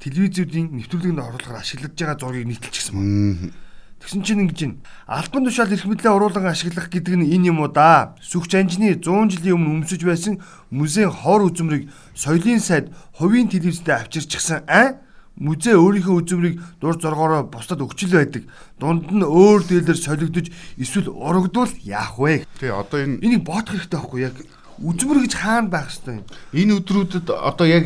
телевизүүдийн 0.00 0.72
нэвтрүүлгийн 0.80 1.20
оруулахаар 1.20 1.60
ашиглаж 1.60 1.92
байгаа 1.92 2.16
зургийг 2.16 2.48
нийтэлчихсэн 2.48 2.94
байна. 2.96 3.52
Тэгсэн 4.00 4.22
чинь 4.24 4.42
ингэж 4.48 4.60
байна. 4.60 4.80
Албан 5.04 5.44
тушаал 5.44 5.72
эрх 5.72 5.84
мэдлээ 5.84 6.12
оруулан 6.12 6.46
ашиглах 6.48 6.88
гэдэг 6.88 7.14
нь 7.20 7.28
энэ 7.36 7.52
юм 7.52 7.60
уу 7.60 7.68
да. 7.68 8.16
Сүхч 8.24 8.56
анжны 8.56 8.96
100 8.96 9.28
жилийн 9.36 9.56
өмнө 9.60 9.84
өмсөж 9.84 10.00
байсан 10.08 10.40
музейн 10.72 11.12
хоор 11.12 11.52
үзмрийг 11.52 11.92
соёлын 12.16 12.60
сайд 12.60 12.92
хувийн 13.16 13.48
телевизэд 13.52 13.92
авчирчихсан 13.92 14.64
аа 14.68 15.00
музей 15.36 15.76
өөрийнхөө 15.76 16.16
үзмрийг 16.16 16.60
дур 16.80 16.96
зоргоороо 16.96 17.44
бусдад 17.44 17.84
өгчл 17.84 18.16
байдаг. 18.16 18.48
Дунд 18.80 19.12
нь 19.12 19.20
өөр 19.20 19.68
дээлэр 19.68 19.98
солигдож 20.00 20.48
эсвэл 20.80 21.12
урагдвал 21.12 21.72
яах 21.84 22.16
вэ? 22.16 22.48
тий 22.56 22.72
одоо 22.72 23.04
энэ 23.04 23.20
Энийг 23.20 23.44
боодох 23.44 23.76
хэрэгтэй 23.76 24.00
байхгүй 24.00 24.20
яг 24.24 24.36
үзмэр 24.82 25.18
гэж 25.24 25.34
хаана 25.36 25.68
байх 25.72 25.88
хэвээр 25.90 26.20
юм. 26.20 26.26
энэ 26.52 26.72
өдрүүдэд 26.80 27.26
одоо 27.32 27.66
яг 27.66 27.84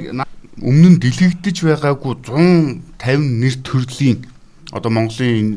өмнө 0.61 0.89
нь 0.97 1.01
дэлгэгдэж 1.01 1.57
байгаагүй 1.65 2.15
150 2.27 3.41
нэр 3.41 3.55
төрлийн 3.65 4.19
одоо 4.73 4.91
Монголын 4.91 5.39
энэ 5.39 5.55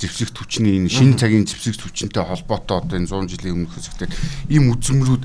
зэвсэгт 0.00 0.36
хүчний 0.40 0.80
энэ 0.80 0.88
шин 0.88 1.14
цагийн 1.20 1.44
зэвсэгт 1.44 1.84
хүчнтэй 1.84 2.24
холбоотой 2.24 2.76
одоо 2.80 2.96
энэ 2.96 3.08
100 3.08 3.30
жилийн 3.36 3.54
өмнөх 3.62 3.76
хэсэгтээ 3.76 4.08
ийм 4.48 4.72
үзмрүүд 4.72 5.22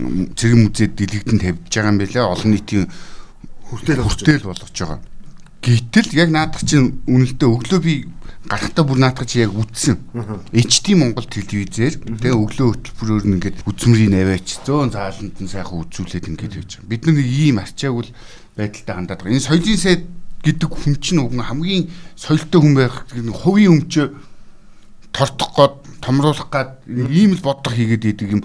м, 0.00 0.32
цэрэг 0.34 0.56
музейд 0.56 0.92
дэлгэгдэн 0.96 1.38
тавьж 1.44 1.68
байгаа 1.68 1.92
юм 1.92 1.98
байлаа 2.00 2.32
олон 2.32 2.50
нийтийн 2.56 2.86
Хүртэл 3.66 4.02
хүртэл 4.02 4.46
болгож 4.46 4.70
байгаа. 4.78 5.00
Гэтэл 5.62 6.10
яг 6.14 6.30
наадах 6.30 6.62
чинь 6.62 7.02
үнэлтээ 7.10 7.48
өглөө 7.50 7.80
би 7.82 7.94
гарахтаа 8.48 8.84
бүр 8.86 9.00
чи 9.26 9.42
яг 9.42 9.52
үтсэн. 9.52 9.96
HD 10.54 10.94
Монгол 10.94 11.26
телевизээр 11.26 12.00
тэгээ 12.00 12.34
өглөө 12.34 12.68
хөтөлбөрөөр 12.72 13.24
ингээд 13.36 13.56
үзмрийн 13.66 14.14
наваач 14.14 14.62
зөөн 14.62 14.90
зааланд 14.94 15.36
нь 15.42 15.50
сайхан 15.50 15.82
үзүүлээд 15.82 16.30
ингээд 16.30 16.56
явж 16.62 16.70
байгаа. 16.78 16.90
Бид 16.90 17.02
нэг 17.06 17.18
ийм 17.26 17.58
арчаагүй 17.58 18.06
байдалтай 18.56 18.94
хандаад 18.94 19.20
байгаа. 19.20 19.34
Энэ 19.34 19.46
соёлын 19.46 19.78
сайд 19.82 20.02
гэдэг 20.46 20.70
хүн 20.70 20.94
чинь 21.02 21.20
уг 21.20 21.34
хамгийн 21.34 21.90
соёлтой 22.14 22.60
хүн 22.62 22.74
байх 22.78 23.04
гэдэг 23.10 23.24
нэг 23.26 23.36
хувийн 23.36 23.72
өмчөө 23.74 24.06
тортох 25.10 25.50
гээд 25.56 25.74
томруулах 26.00 26.48
гээд 26.52 26.70
ийм 27.10 27.34
л 27.34 27.42
бодлого 27.42 27.74
хийгээд 27.74 28.04
идэг 28.14 28.30
юм 28.38 28.42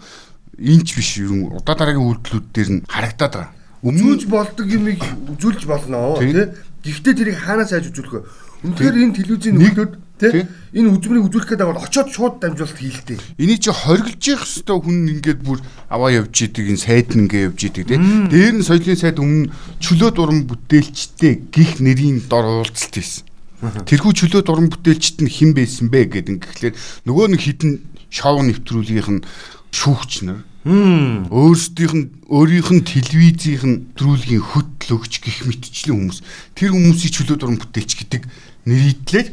инч 0.58 0.96
биш 0.96 1.22
юм 1.22 1.51
удаа 1.53 1.75
дараагийн 1.75 2.05
үйлдэлүүд 2.05 2.48
дээр 2.53 2.70
нь 2.72 2.86
харагдаад 2.88 3.34
байгаа. 3.34 3.53
Үзүүлж 3.81 4.24
болдог 4.29 4.67
юмыг 4.70 5.01
үзүүлж 5.38 5.65
болно 5.65 6.17
Тийм. 6.22 6.34
тий. 6.38 6.48
Гэхдээ 6.82 7.14
тэрийг 7.14 7.38
хаанаас 7.38 7.72
айж 7.78 7.94
үзүүлэх 7.94 8.14
вэ? 8.14 8.22
Үнэхээр 8.62 8.96
энэ 9.02 9.18
телевизийн 9.18 9.58
нөхдөд 9.58 9.92
тий 10.18 10.46
энэ 10.78 10.90
үзмэрийг 10.94 11.26
үзүүлэх 11.30 11.50
гэдэг 11.54 11.68
бол 11.70 11.82
очоод 11.82 12.10
шууд 12.14 12.36
дамжуулалт 12.42 12.78
хийлтэй. 12.78 13.18
Эний 13.42 13.58
чи 13.58 13.74
хоригдж 13.74 14.22
явах 14.34 14.46
хэвээр 14.46 14.82
хүн 14.86 14.98
ингээд 15.18 15.42
бүр 15.42 15.60
аваа 15.90 16.10
явж 16.14 16.36
идэг 16.46 16.70
энэ 16.70 16.82
сайд 16.82 17.10
ингээд 17.18 17.46
явж 17.54 17.60
идэг 17.70 17.86
тий. 17.90 17.98
Дээр 17.98 18.54
нь 18.62 18.66
соёлын 18.66 19.02
сайд 19.02 19.18
өмнө 19.18 19.50
чөлөө 19.82 20.12
дуран 20.14 20.46
бүтээлчтэй 20.46 21.34
гих 21.50 21.82
нэрийн 21.82 22.22
дор 22.30 22.46
уулзалт 22.66 22.94
хийсэн. 22.94 23.26
Тэрхүү 23.62 24.14
чөлөө 24.14 24.42
дуран 24.46 24.70
бүтээлчт 24.70 25.22
нь 25.26 25.30
хэн 25.30 25.54
байсан 25.58 25.90
бэ 25.90 26.10
гэдэг 26.10 26.34
ингээд 26.38 26.78
нөгөө 27.06 27.26
нэг 27.34 27.42
хідэн 27.46 27.72
шоу 28.10 28.42
нэвтрүүлгийнх 28.46 29.10
нь 29.10 29.26
шүүгч 29.70 30.26
нар 30.26 30.42
Хм. 30.62 31.25
өөрсдийнх 31.34 31.96
нь 31.98 32.06
өөрийнх 32.30 32.70
нь 32.70 32.86
телевизийнх 32.86 33.65
нь 33.65 33.82
трүүлгийн 33.98 34.46
хөтлөгч 34.46 35.13
гих 35.25 35.50
мэтчлэн 35.50 35.98
хүмүүс 35.98 36.20
тэр 36.53 36.77
хүмүүсийг 36.77 37.12
чөлөө 37.18 37.38
дуран 37.41 37.58
бүтээлч 37.58 37.91
гэдэг 37.98 38.22
нэрийдлээд 38.70 39.30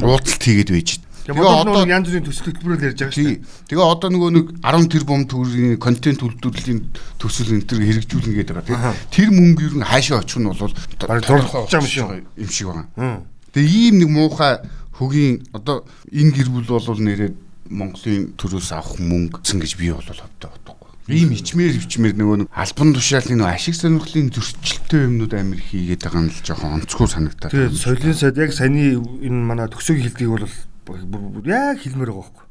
уулзалт 0.00 0.40
хийгээд 0.40 0.72
байж. 0.72 0.90
Тэгээ 1.28 1.36
нөгөө 1.36 1.84
янз 1.92 2.06
бүрийн 2.08 2.24
төсөл 2.24 2.46
хөтөлбөрөөр 2.48 2.86
ярьж 2.90 2.96
байгаа 2.96 3.12
шүү 3.12 3.28
Тий. 3.28 3.38
Тэгээ 3.68 3.86
одоо 3.92 4.08
нөгөө 4.08 4.30
нэг 4.34 4.46
10 4.64 4.88
тэрбум 4.88 5.22
төгрөгийн 5.28 5.76
контент 5.76 6.20
үйлдвэрлэлийн 6.24 6.80
төсөл 7.20 7.52
энэ 7.54 7.68
төр 7.68 7.80
хэрэгжүүлнэ 7.84 8.34
гэдэг 8.40 8.56
байгаа. 8.56 8.96
Тэр 9.12 9.28
мөнгө 9.36 9.62
ер 9.68 9.74
нь 9.78 9.84
хаашаа 9.84 10.24
очих 10.24 10.40
нь 10.40 10.48
бол 10.48 10.72
Бараг 11.04 11.22
дурлах 11.28 11.68
юм 11.68 11.84
шиг. 11.84 12.24
юм 12.40 12.48
шиг 12.48 12.66
байна. 12.72 12.88
дээ. 12.96 13.20
Тэгээ 13.52 13.68
ийм 13.68 13.94
нэг 14.00 14.10
муухай 14.10 14.54
хөгийн 14.96 15.44
одоо 15.52 15.84
энэ 16.08 16.32
гэр 16.34 16.48
бүл 16.50 16.66
бол 16.66 16.88
нэрээ 17.04 17.30
Монголын 17.70 18.34
төрөөс 18.34 18.74
авах 18.74 18.98
мөнгө 18.98 19.46
зэн 19.46 19.62
гэж 19.62 19.78
би 19.78 19.94
бол 19.94 20.02
бодохгүй. 20.02 20.69
Ийм 21.10 21.34
ичмээр 21.34 21.74
өвчмээр 21.82 22.14
нөгөө 22.14 22.36
нэг 22.46 22.48
албан 22.54 22.94
тушаалын 22.94 23.42
нөгөө 23.42 23.50
ашиг 23.50 23.74
сонирхлын 23.74 24.30
зөрчилтэй 24.30 25.10
юмнууд 25.10 25.34
амир 25.34 25.58
хийгээд 25.58 26.06
байгаа 26.06 26.22
нь 26.22 26.30
л 26.30 26.44
жоохон 26.46 26.78
онцгой 26.78 27.08
санагдаад. 27.10 27.50
Тэгээ 27.50 27.74
соёлын 27.74 28.14
сайд 28.14 28.38
яг 28.38 28.54
саяны 28.54 28.94
энэ 28.98 29.40
манай 29.42 29.66
төгсөгийн 29.66 30.06
хэлдгийг 30.06 30.30
бол 30.86 31.42
яг 31.50 31.82
хэлмээр 31.82 32.10
байгаа 32.14 32.22
байхгүй. 32.30 32.46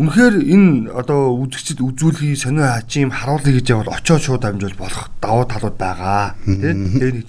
Үнэхээр 0.00 0.34
энэ 0.40 0.88
одоо 0.88 1.36
үзэгчд 1.36 1.84
үзүүлгийг 1.84 2.40
сонио 2.40 2.64
хачим 2.80 3.12
харуулъя 3.12 3.60
гэж 3.60 3.66
явал 3.76 3.92
очоод 3.92 4.24
шууд 4.24 4.44
амжуул 4.48 4.76
болох 4.80 5.12
давуу 5.20 5.44
талууд 5.44 5.76
байгаа. 5.76 6.32
Тэ 6.48 6.72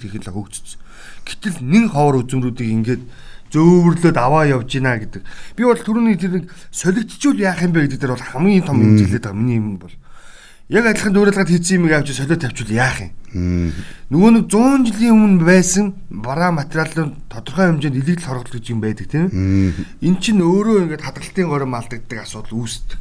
технологи 0.00 0.48
хөгжсөн. 0.48 0.80
Гэтэл 1.28 1.60
нэн 1.60 1.92
ховор 1.92 2.24
үзмрүүдийг 2.24 2.72
ингээд 2.72 3.02
зөөврлөөд 3.52 4.16
аваа 4.16 4.48
явж 4.48 4.80
гинэ 4.80 4.96
гэдэг. 4.96 5.22
Би 5.54 5.62
бол 5.68 5.76
түрүүний 5.76 6.16
тэр 6.16 6.32
нэг 6.40 6.44
солигдчихвол 6.72 7.44
яах 7.44 7.60
юм 7.62 7.72
бэ 7.76 7.84
гэдэг 7.84 8.00
дээр 8.00 8.16
бол 8.16 8.28
хамгийн 8.32 8.64
том 8.64 8.80
имзэглээд 8.80 9.24
байгаа 9.28 9.36
миний 9.38 9.60
юм 9.60 9.76
бол. 9.78 9.94
Яг 10.72 10.86
адилхан 10.88 11.12
дүүрэлгээд 11.12 11.50
хийсэн 11.52 11.76
юм 11.76 11.92
авч 11.92 12.16
солиод 12.16 12.40
тавьчвал 12.40 12.72
яах 12.72 12.96
юм? 13.04 13.12
Нөгөө 14.08 14.30
нэг 14.32 14.44
100 14.48 14.88
жилийн 14.88 15.12
өмнө 15.12 15.44
байсан 15.44 15.92
бараа 16.08 16.56
материалын 16.56 17.20
тодорхой 17.28 17.68
хэмжээнд 17.68 18.00
илэгдэл 18.00 18.24
хорогдол 18.24 18.56
гэж 18.56 18.72
юм 18.72 18.80
байдаг 18.80 19.12
тийм. 19.12 19.28
Эн 20.00 20.16
чинь 20.24 20.40
өөрөө 20.40 20.88
ингээд 20.88 21.04
хадгалтын 21.04 21.52
горим 21.52 21.76
алдагддаг 21.76 22.24
асуудал 22.24 22.64
үүсдэг. 22.64 22.96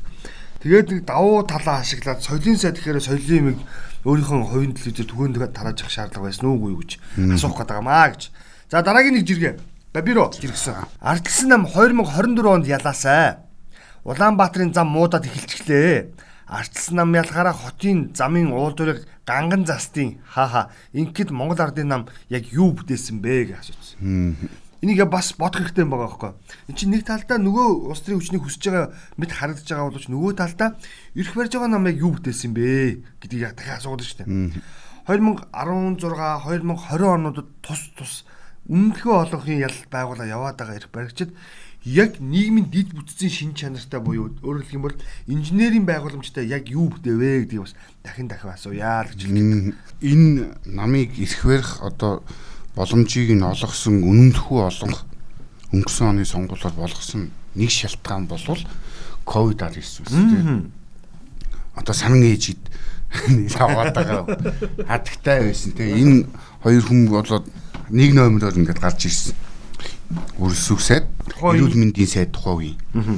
Тэгээд 0.60 0.88
нэг 0.92 1.00
давуу 1.08 1.48
талаа 1.48 1.80
ашиглаад 1.80 2.20
соёлын 2.20 2.60
сайд 2.60 2.84
гэхээр 2.84 3.00
соёлын 3.00 3.56
юмыг 3.56 3.60
өөрийнхөө 4.04 4.44
хувийн 4.44 4.76
телевизээр 4.76 5.08
түгээндэгээ 5.08 5.52
тарааж 5.56 5.80
авах 5.88 5.96
шаардлага 5.96 6.28
байсан 6.28 6.48
уугүй 6.52 6.72
юу 6.76 6.84
гэж 6.84 6.92
асуух 7.32 7.56
гээд 7.64 7.72
байгаамаа 7.72 8.08
гэж. 8.12 8.22
За 8.68 8.84
дараагийн 8.84 9.16
нэг 9.16 9.28
жиргээ. 9.28 9.56
Бабиро 9.96 10.28
жиргсэн. 10.36 10.84
Ардчсан 11.00 11.48
нам 11.48 11.64
2024 11.64 12.44
онд 12.44 12.68
ялаасай. 12.68 13.40
Улаанбаатарын 14.04 14.76
зам 14.76 14.92
муудаад 14.92 15.24
эхэлчихлээ. 15.32 16.12
Ардчсан 16.48 16.96
нам 17.00 17.16
ялгаараа 17.16 17.54
хотын 17.56 18.12
замын 18.16 18.52
уулдварыг 18.52 19.08
ганган 19.26 19.66
застын 19.66 20.20
хаа 20.28 20.48
хаа 20.48 20.66
ингээд 20.92 21.32
Монгол 21.32 21.60
ардын 21.60 21.88
нам 21.88 22.04
яг 22.30 22.52
юу 22.52 22.76
бүтээсэн 22.76 23.24
бэ 23.24 23.56
гэж 23.56 23.58
асуусан. 23.64 24.36
Энийг 24.84 25.00
бас 25.08 25.32
бодох 25.40 25.64
хэрэгтэй 25.64 25.88
байгаа 25.88 26.12
байхгүй. 26.12 26.32
Энд 26.68 26.76
чинь 26.76 26.92
нэг 26.92 27.08
талдаа 27.08 27.40
нөгөө 27.40 27.88
улс 27.88 28.04
төрийн 28.04 28.20
хүчнийг 28.20 28.44
хүсэж 28.44 28.64
байгаа 28.68 28.92
мэд 29.16 29.32
харагдаж 29.32 29.64
байгаа 29.64 29.88
боловч 29.88 30.08
нөгөө 30.12 30.32
талдаа 30.36 30.70
эрх 31.16 31.32
барьж 31.32 31.56
байгаа 31.56 31.72
нам 31.72 31.88
яг 31.88 31.98
юу 32.04 32.12
бүтээсэн 32.20 32.52
бэ 32.52 33.00
гэдгийг 33.24 33.48
яг 33.48 33.56
дахиад 33.56 33.80
асуудаг 33.80 34.04
шүү 34.04 34.28
дээ. 34.28 34.60
2016 35.08 36.04
2020 36.04 37.16
онуудад 37.16 37.48
тус 37.64 37.82
тус 37.96 38.28
өмнөхөө 38.68 39.16
олонхын 39.28 39.60
ялалт 39.60 39.88
байгуулаа 39.92 40.28
яваад 40.28 40.56
байгаа 40.60 40.80
эрх 40.80 40.92
баригчид 40.92 41.32
яг 41.86 42.20
нийгмийн 42.20 42.72
дид 42.72 42.96
бүтцийн 42.96 43.32
шин 43.32 43.52
чанартай 43.54 44.00
буюу 44.00 44.32
өөрөөр 44.40 44.64
хэлэх 44.64 44.78
юм 44.80 44.88
бол 44.88 44.96
инженерийн 45.28 45.84
байгууламжтай 45.84 46.48
яг 46.48 46.72
юу 46.72 46.88
бүтэвэ 46.88 47.44
гэдгийг 47.44 47.68
бас 47.68 47.76
дахин 48.04 48.32
дахин 48.32 48.56
асууя 48.56 49.04
л 49.04 49.12
гэж 49.12 49.28
хэлдэг. 49.28 49.76
энэ 50.00 50.56
намыг 50.64 51.12
эрх 51.20 51.44
барих 51.44 51.72
одоо 51.84 52.24
боломжийг 52.76 53.36
нь 53.36 53.44
олгосон 53.44 54.00
үнэмлэхүү 54.00 54.60
олонх 54.64 55.04
өнгөрсөн 55.76 56.08
оны 56.08 56.24
сонгуулиуд 56.24 56.76
болгосон 56.80 57.36
нэг 57.56 57.70
шалтгаан 57.70 58.32
бол 58.32 58.40
ковид-19 59.28 60.08
байсан 60.08 60.24
тийм. 60.32 60.72
Одоо 61.76 61.94
санан 61.94 62.24
ээжид 62.24 62.64
аваад 63.60 63.92
байгаа 63.92 64.24
хатагтай 64.88 65.52
байсан 65.52 65.72
тийм. 65.76 65.98
Энэ 66.00 66.18
хоёр 66.64 66.84
хүн 66.88 67.12
болоод 67.12 67.46
нэг 67.92 68.16
номероор 68.16 68.56
ингээд 68.56 68.80
гарч 68.80 69.06
ирсэн. 69.12 69.36
Тухайн 71.30 71.58
эрүүл 71.60 71.78
мэндийн 71.80 72.10
сайд 72.10 72.32
тухайн 72.32 72.78
үе. 72.94 73.18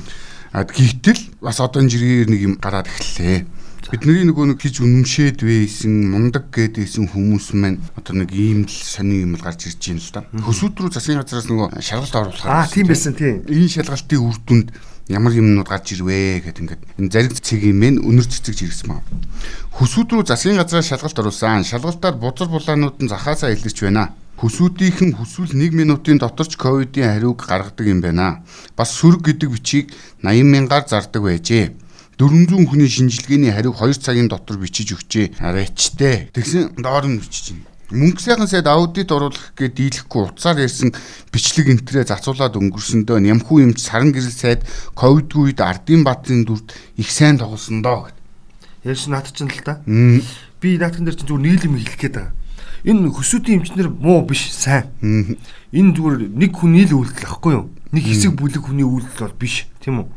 А 0.56 0.64
гэтэл 0.64 1.20
бас 1.42 1.60
одоо 1.60 1.84
энэ 1.84 1.92
жиргээр 1.92 2.30
нэг 2.32 2.42
юм 2.42 2.54
гараад 2.62 2.88
эхэллээ. 2.88 3.44
Бидний 3.92 4.26
нөгөө 4.26 4.56
нэг 4.56 4.60
хиж 4.66 4.82
үнэмшээд 4.82 5.46
байсан, 5.46 6.10
мундаг 6.10 6.50
гэдээсэн 6.50 7.06
хүмүүс 7.14 7.54
маань 7.54 7.78
одоо 7.94 8.18
нэг 8.18 8.34
ийм 8.34 8.66
л 8.66 8.74
сони 8.74 9.22
юм 9.22 9.38
л 9.38 9.46
гарч 9.46 9.70
ирж 9.70 9.78
байна 9.78 10.02
л 10.02 10.10
да. 10.10 10.22
Хөсүүд 10.42 10.74
рүү 10.74 10.90
засгийн 10.90 11.22
газраас 11.22 11.46
нөгөө 11.46 11.86
шалгалт 11.86 12.16
оруулахаар 12.18 12.66
Аа 12.66 12.72
тийм 12.72 12.90
байсан 12.90 13.14
тийм. 13.14 13.46
энэ 13.46 13.70
шалгалтын 13.70 14.26
үр 14.26 14.38
дүнд 14.42 14.68
ямар 15.06 15.38
юмнууд 15.38 15.70
гарч 15.70 15.94
ирвэ 15.94 16.42
гэдэг 16.50 16.62
ингээд 16.66 16.82
энэ 16.98 17.14
зариг 17.14 17.38
цэгийн 17.38 17.78
мэн 17.78 17.96
өнөр 18.02 18.26
цэцэг 18.26 18.58
жиргсэн 18.58 18.90
маа. 18.90 19.06
Хөсүүд 19.78 20.18
рүү 20.18 20.26
засгийн 20.26 20.58
газраас 20.58 20.90
шалгалт 20.90 21.22
оруулсан. 21.22 21.62
Шалгалтаар 21.62 22.18
бузар 22.18 22.50
булаанууд 22.50 23.06
нь 23.06 23.12
захаасаа 23.12 23.54
илэрч 23.54 23.86
байна. 23.86 24.18
Хөсүүдийнхэн 24.36 25.16
хүсвэл 25.16 25.56
1 25.56 25.72
минутын 25.72 26.20
доторч 26.20 26.60
ковидын 26.60 27.08
хариуг 27.08 27.48
гаргадаг 27.48 27.88
юм 27.88 28.04
байна. 28.04 28.44
Бас 28.76 28.92
сүрэг 28.92 29.32
гэдэг 29.32 29.50
бичиг 29.56 29.96
80 30.20 30.52
мянгаар 30.52 30.84
зардаг 30.84 31.24
байжээ. 31.24 31.72
400 32.20 32.68
хүний 32.68 32.92
шинжилгээний 32.92 33.56
хариуг 33.56 33.80
2 33.80 33.96
цагийн 33.96 34.28
дотор 34.28 34.60
бичиж 34.60 34.92
өгчээ. 34.92 35.40
Арайчтэй. 35.40 36.36
Тэгсэн 36.36 36.76
доор 36.84 37.08
нь 37.08 37.24
бичиж 37.24 37.56
байна. 37.56 37.72
мөнгө 37.96 38.20
сайхан 38.20 38.50
сайд 38.50 38.68
аудит 38.68 39.14
оруулах 39.14 39.54
гэж 39.54 39.72
дийлэхгүй 39.78 40.34
уцаар 40.34 40.58
ярьсан 40.58 40.90
бичлэг 41.30 41.70
энтрээ 41.70 42.10
зацуулаад 42.10 42.58
өнгөрсөндөө 42.58 43.22
нямхуу 43.22 43.62
юмч 43.62 43.86
саран 43.86 44.10
гэрэл 44.10 44.34
сайд 44.34 44.66
ковидгүй 44.98 45.54
үед 45.54 45.62
ардын 45.62 46.02
баатарын 46.02 46.50
дүрд 46.50 46.74
их 46.98 47.10
сайн 47.14 47.38
тоглосон 47.38 47.86
доо 47.86 48.10
гэд. 48.10 48.18
Ярьж 48.90 49.06
наад 49.06 49.30
чинь 49.30 49.54
л 49.54 49.62
та. 49.62 49.86
Би 49.86 50.82
наадхан 50.82 51.06
дээр 51.06 51.14
чинь 51.14 51.30
зүгээр 51.30 51.46
нийлэм 51.46 51.78
хэлэх 51.78 52.00
гээд 52.02 52.16
байгаа. 52.18 52.34
Энэ 52.86 53.10
хөсүүдийн 53.10 53.66
эмчнэр 53.66 53.90
муу 53.90 54.22
биш 54.30 54.54
сайн. 54.54 54.94
Энэ 55.02 55.92
зүгээр 55.98 56.30
нэг 56.30 56.52
хүний 56.54 56.86
л 56.86 57.02
үйлдэл 57.02 57.26
ахгүй 57.26 57.54
юу? 57.58 57.74
Нэг 57.92 58.04
хэсэг 58.06 58.38
бүлэг 58.38 58.62
хүний 58.62 58.86
үйлдэл 58.86 59.26
бол 59.26 59.42
биш, 59.42 59.66
тийм 59.82 60.06
үү? 60.06 60.08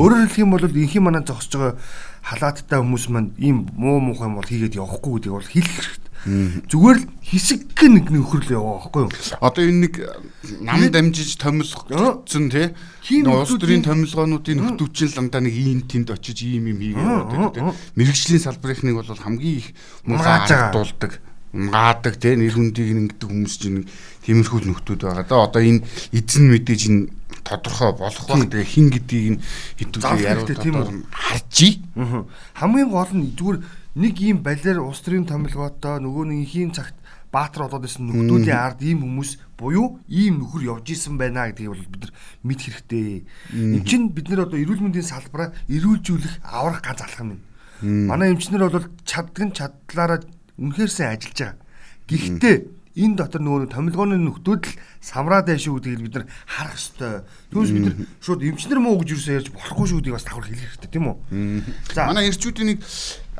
Өөрөөр 0.00 0.30
хэлэх 0.30 0.40
юм 0.40 0.50
бол 0.56 0.64
инхийн 0.64 1.04
манаа 1.04 1.26
зогсож 1.26 1.52
байгаа 1.58 1.76
халааттай 2.24 2.78
хүмүүс 2.80 3.04
маань 3.12 3.34
ийм 3.36 3.68
муу 3.76 4.00
муухай 4.00 4.30
юм 4.30 4.38
бол 4.38 4.48
хийгээд 4.48 4.78
явахгүй 4.78 5.20
гэдгийг 5.20 5.34
бол 5.36 5.50
хэрэгтэй 5.50 6.06
Зүгээр 6.26 6.98
л 6.98 7.06
хэсэг 7.22 7.78
нэг 7.86 8.10
нөхрөл 8.10 8.50
яваа 8.50 8.82
байхгүй 8.82 9.06
юу? 9.06 9.10
Одоо 9.38 9.62
энэ 9.62 9.80
нэг 9.86 9.94
нам 10.58 10.82
дамжиж 10.90 11.38
томилгоцсон 11.38 12.50
тий. 12.50 12.74
Улс 13.22 13.54
төрийн 13.54 13.86
томилгоонуудын 13.86 14.58
нөхдөвчин 14.58 15.06
л 15.06 15.16
дандаа 15.22 15.42
нэг 15.46 15.54
ийм 15.54 15.86
тэнд 15.86 16.10
очиж 16.10 16.42
ийм 16.42 16.66
юм 16.74 16.82
хийгээд 16.82 17.06
байдаг 17.30 17.54
тий. 17.54 17.62
Мэргэжлийн 17.94 18.42
салбарынхныг 18.42 18.96
бол 18.98 19.06
хамгийн 19.06 19.58
их 19.62 19.68
муухай 20.02 20.50
дуулдаг 20.74 21.22
гаадаг 21.72 22.14
тий 22.20 22.36
нэр 22.36 22.54
хүндийг 22.54 22.88
ингэдэг 23.16 23.28
хүмүүс 23.28 23.54
чинь 23.56 23.88
тиймэрхүү 24.26 24.60
нөхдүүд 24.68 25.00
байгаа 25.06 25.26
да. 25.26 25.44
Одоо 25.48 25.62
энэ 25.62 25.84
эзэн 26.12 26.44
мэдээж 26.52 26.82
энэ 26.90 27.02
тодорхой 27.46 27.92
болох 27.94 28.26
баг 28.26 28.50
тэгээ 28.50 28.66
хин 28.66 28.88
гэдгийг 28.90 29.26
нь 29.38 29.42
хэдүүлээ 29.80 30.26
яруулаад 30.26 31.06
харжий. 31.10 31.82
Хамгийн 32.58 32.90
гол 32.90 33.12
нь 33.14 33.32
зүгээр 33.38 33.58
нэг 33.96 34.14
ийм 34.20 34.38
балиар 34.42 34.82
улс 34.82 35.00
төрийн 35.00 35.24
томилгоотой 35.24 36.02
нөгөө 36.02 36.24
нэг 36.28 36.40
ихийн 36.44 36.74
цагт 36.74 36.94
баатар 37.32 37.66
болоод 37.66 37.86
исэн 37.86 38.06
нөхдүүдийн 38.10 38.56
ард 38.56 38.80
ийм 38.82 39.02
хүмүүс 39.04 39.30
буюу 39.58 40.00
ийм 40.08 40.40
нөхөр 40.40 40.62
явж 40.72 40.86
исэн 40.92 41.16
байна 41.16 41.48
гэдгийг 41.50 41.70
бол 41.72 41.84
бид 41.84 42.02
нар 42.04 42.12
мэд 42.44 42.60
хэрэгтэй. 42.60 43.24
Эм 43.56 43.82
чин 43.84 44.12
бид 44.14 44.28
нар 44.30 44.46
одоо 44.46 44.58
эрүүл 44.58 44.84
мэндийн 44.84 45.06
салбараа 45.06 45.52
эрүүлжүүлэх 45.68 46.34
аврах 46.44 46.82
ганц 46.84 47.00
алхам 47.02 47.36
юм. 47.36 47.40
Манай 47.82 48.32
эмчнэр 48.32 48.68
бол 48.70 48.88
чаддаг 49.04 49.52
чадлаараа 49.52 50.20
үнэхээр 50.58 50.90
сайн 50.90 51.16
ажиллаж 51.16 51.38
байгаа. 51.40 51.56
Гэхдээ 52.06 52.56
энэ 52.96 53.16
дотор 53.20 53.42
нөгөө 53.44 53.68
томилгооны 53.76 54.16
нөхдүүд 54.16 54.62
л 54.64 54.74
самраад 55.04 55.52
байш 55.52 55.68
шүү 55.68 55.76
гэдгийг 55.84 56.00
бид 56.00 56.14
нар 56.16 56.26
харах 56.48 56.76
ёстой. 56.80 57.28
Түүнээс 57.52 57.72
бид 57.76 57.84
нар 57.84 57.96
шууд 58.24 58.40
эмчнэр 58.40 58.80
муу 58.80 58.96
гэж 59.04 59.08
юусаа 59.12 59.36
ярьж 59.36 59.48
болохгүй 59.52 59.86
шүү 59.90 59.98
гэдгийг 60.00 60.16
бас 60.16 60.24
давхар 60.24 60.48
хэлэх 60.48 60.64
хэрэгтэй 60.80 60.90
тийм 60.96 61.06
үү? 61.12 61.16
За 61.92 62.08
манай 62.08 62.32
эрчүүдийн 62.32 62.68
нэг 62.72 62.80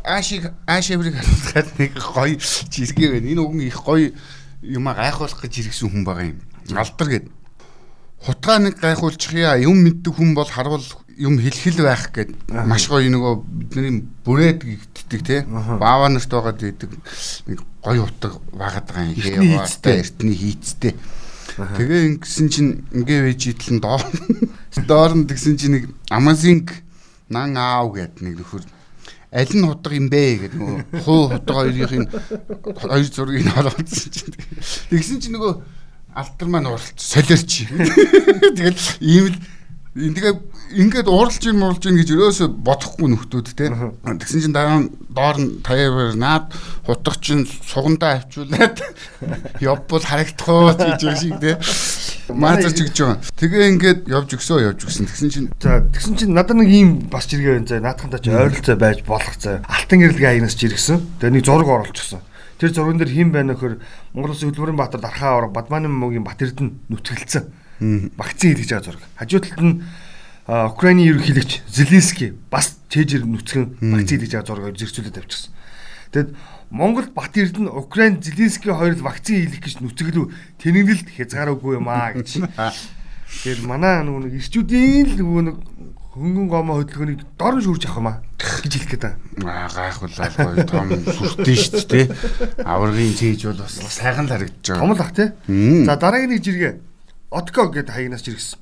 аашиг 0.04 0.52
аашэврийг 0.68 1.16
харуулгаад 1.16 1.68
нэг 1.80 1.92
гоё 1.96 2.36
жиргээ 2.36 3.08
байна. 3.16 3.32
Энэ 3.32 3.42
үгэн 3.42 3.64
их 3.64 3.80
гоё 3.80 4.12
юм 4.60 4.84
гайхуулах 4.92 5.40
гэж 5.40 5.52
иргсэн 5.64 5.88
хүн 5.88 6.04
байгаа 6.04 6.36
юм. 6.36 6.38
Алдар 6.76 7.08
гэд. 7.08 7.26
Хутгаа 8.28 8.58
нэг 8.60 8.76
гайхуулчих 8.76 9.32
яа 9.40 9.56
юм 9.56 9.80
мэддэг 9.88 10.12
хүн 10.12 10.36
бол 10.36 10.46
харвал 10.46 10.84
юм 11.16 11.40
хэлхэл 11.40 11.80
байх 11.80 12.12
гэд 12.12 12.36
маш 12.52 12.88
гоё 12.92 13.08
нөгөө 13.08 13.34
бидний 13.40 14.04
бүрээд 14.24 14.60
гихтдэг 14.64 15.20
те. 15.24 15.36
Баава 15.48 16.12
нарт 16.12 16.28
байгаад 16.28 16.60
идэг 16.60 16.92
нэг 17.48 17.64
гоё 17.80 18.04
утга 18.04 18.36
байгаад 18.52 18.84
байгаа 18.84 19.08
юм. 19.08 19.16
Хээ 19.16 19.40
яа 19.56 19.64
эртний 19.96 20.36
хийцтэй. 20.36 20.92
Тэгээ 21.56 22.20
ингэсэн 22.20 22.48
чинь 22.52 22.84
ингээ 22.92 23.32
вэж 23.32 23.56
идэлэн 23.56 23.80
доор 23.80 24.04
доор 24.84 25.12
нь 25.16 25.24
тэгсэн 25.24 25.56
чинь 25.56 25.74
нэг 25.80 25.84
амазинг 26.12 26.84
нан 27.32 27.56
аав 27.56 27.96
гэд 27.96 28.20
нэг 28.20 28.44
нөхөр. 28.44 28.64
Аль 29.32 29.54
нь 29.56 29.64
хутга 29.64 29.96
юм 29.96 30.12
бэ 30.12 30.52
гэдэг 30.52 30.60
нөгөө 30.60 31.00
хуу 31.00 31.32
хутга 31.32 31.52
хоёрын 31.64 32.06
хоёр 32.76 33.08
зургийг 33.08 33.48
олгоцсон 33.56 34.12
чинь. 34.12 34.36
Тэгсэн 34.92 35.20
чинь 35.24 35.34
нөгөө 35.40 35.52
алтар 36.16 36.48
маань 36.48 36.68
уралц 36.68 36.96
солиорч 36.96 37.68
тэгэл 38.56 38.84
ийм 39.04 39.32
л 39.32 39.36
тэгээ 39.96 40.34
ингээд 40.76 41.08
уралж 41.08 41.40
ийн 41.48 41.56
мурлж 41.56 41.88
ийн 41.88 41.96
гэж 41.96 42.12
өрөөсө 42.12 42.52
бодохгүй 42.52 43.08
нөхдүүд 43.16 43.48
те 43.56 43.72
тэгсэн 44.04 44.44
чинь 44.44 44.52
дараа 44.52 44.84
нь 44.84 44.92
доор 45.08 45.40
нь 45.40 45.64
таяар 45.64 46.12
наад 46.12 46.52
хутга 46.84 47.16
чинь 47.16 47.48
сугандаа 47.48 48.20
авчуулаад 48.20 48.76
явбал 49.64 50.04
харагдах 50.10 50.48
уу 50.52 50.76
гэж 50.76 51.00
юм 51.00 51.16
шиг 51.16 51.40
те 51.40 51.56
Маазарч 52.26 52.82
гэж 52.82 52.96
байгаа. 52.98 53.22
Тэгээ 53.38 53.70
ингээд 53.70 54.00
явж 54.10 54.34
өгсөө 54.34 54.74
явж 54.74 54.82
өгсөн. 54.82 55.06
Тэгсэн 55.06 55.30
чинь 55.30 55.48
за 55.62 55.86
тэгсэн 55.94 56.18
чинь 56.18 56.34
надад 56.34 56.58
нэг 56.58 56.70
ийм 56.74 56.90
бас 57.06 57.30
жиргээ 57.30 57.62
байна. 57.62 57.70
За 57.70 57.78
наадхандаа 57.78 58.18
ч 58.18 58.34
ойролцоо 58.34 58.74
байж 58.74 59.06
болох 59.06 59.38
за. 59.38 59.62
Алтан 59.62 60.02
гэрэлгийн 60.02 60.42
аянаас 60.42 60.58
жиргсэн. 60.58 61.22
Тэгээ 61.22 61.38
нэг 61.38 61.46
зураг 61.46 61.70
оруулчихсан. 61.70 62.26
Тэр 62.58 62.74
зурган 62.74 62.98
дээр 62.98 63.14
хэн 63.14 63.30
байна 63.30 63.54
нөхөр 63.54 63.78
Монгол 64.10 64.34
Улсын 64.34 64.50
хөдөлмөрийн 64.50 64.80
баатар 64.80 64.98
Дархаа 64.98 65.38
авраг 65.38 65.54
Бадманы 65.54 65.86
мөгийн 65.86 66.26
бат 66.26 66.42
эрдэнэ 66.42 66.90
нүтгэлцэн. 66.90 67.46
Вакцин 67.80 68.56
хийж 68.56 68.70
байгаа 68.72 68.84
зураг. 68.84 69.02
Хажуу 69.16 69.40
талд 69.40 69.60
нь 69.60 69.82
Украиний 70.46 71.10
ерөнхийлөгч 71.10 71.66
Зеленский 71.66 72.32
бас 72.50 72.78
чэжэр 72.88 73.26
нүцгэн 73.26 73.82
вакцин 73.82 74.20
хийж 74.22 74.32
байгаа 74.32 74.46
зургийг 74.46 74.78
зэрэгцүүлээд 74.78 75.18
авчихсан. 75.18 75.52
Тэгэд 76.14 76.30
Монгол 76.70 77.10
Бат 77.10 77.34
Эрдэнэ 77.34 77.70
Украин 77.70 78.22
Зеленский 78.22 78.70
хоёр 78.70 78.94
л 78.94 79.02
вакцин 79.02 79.42
хийх 79.42 79.58
гэж 79.58 79.82
нүцгэлв 79.82 80.30
тэнэглэлд 80.62 81.08
хязгааргүй 81.18 81.82
юм 81.82 81.90
аа 81.90 82.14
гэж. 82.14 82.46
Тэгэхээр 83.26 83.60
манай 83.66 84.06
нөгөө 84.06 84.22
нэг 84.30 84.34
ирчүүдийн 84.38 85.06
л 85.10 85.14
нөгөө 85.18 85.42
нэг 85.50 85.56
хөнгөн 86.14 86.46
гомоо 86.46 86.80
хөдөлгөөнийг 86.80 87.22
дорн 87.36 87.60
шүрж 87.60 87.90
авах 87.90 87.98
юм 87.98 88.08
аа 88.08 88.18
гэж 88.38 88.72
хэлэх 88.72 88.90
гээд 88.94 89.04
байна. 89.04 89.18
Аа 89.50 89.68
гайхуулаад 89.68 90.34
гоё 90.38 90.64
том 90.64 90.88
сүртэн 90.94 91.58
шүү 91.58 91.84
дээ. 91.90 92.06
Аврагын 92.62 93.18
цээж 93.18 93.40
бол 93.50 93.60
бас 93.66 93.76
сайхан 93.82 94.24
л 94.24 94.32
харагдаж 94.32 94.62
байгаа. 94.62 94.80
Том 94.80 94.94
л 94.94 95.02
ах 95.02 95.12
тий. 95.12 95.28
За 95.84 95.94
дараагийн 95.98 96.30
нэг 96.32 96.40
жиргээ 96.46 96.72
Отко 97.36 97.68
гэдэг 97.68 97.92
хаягнаас 97.92 98.24
жиргсэн. 98.24 98.58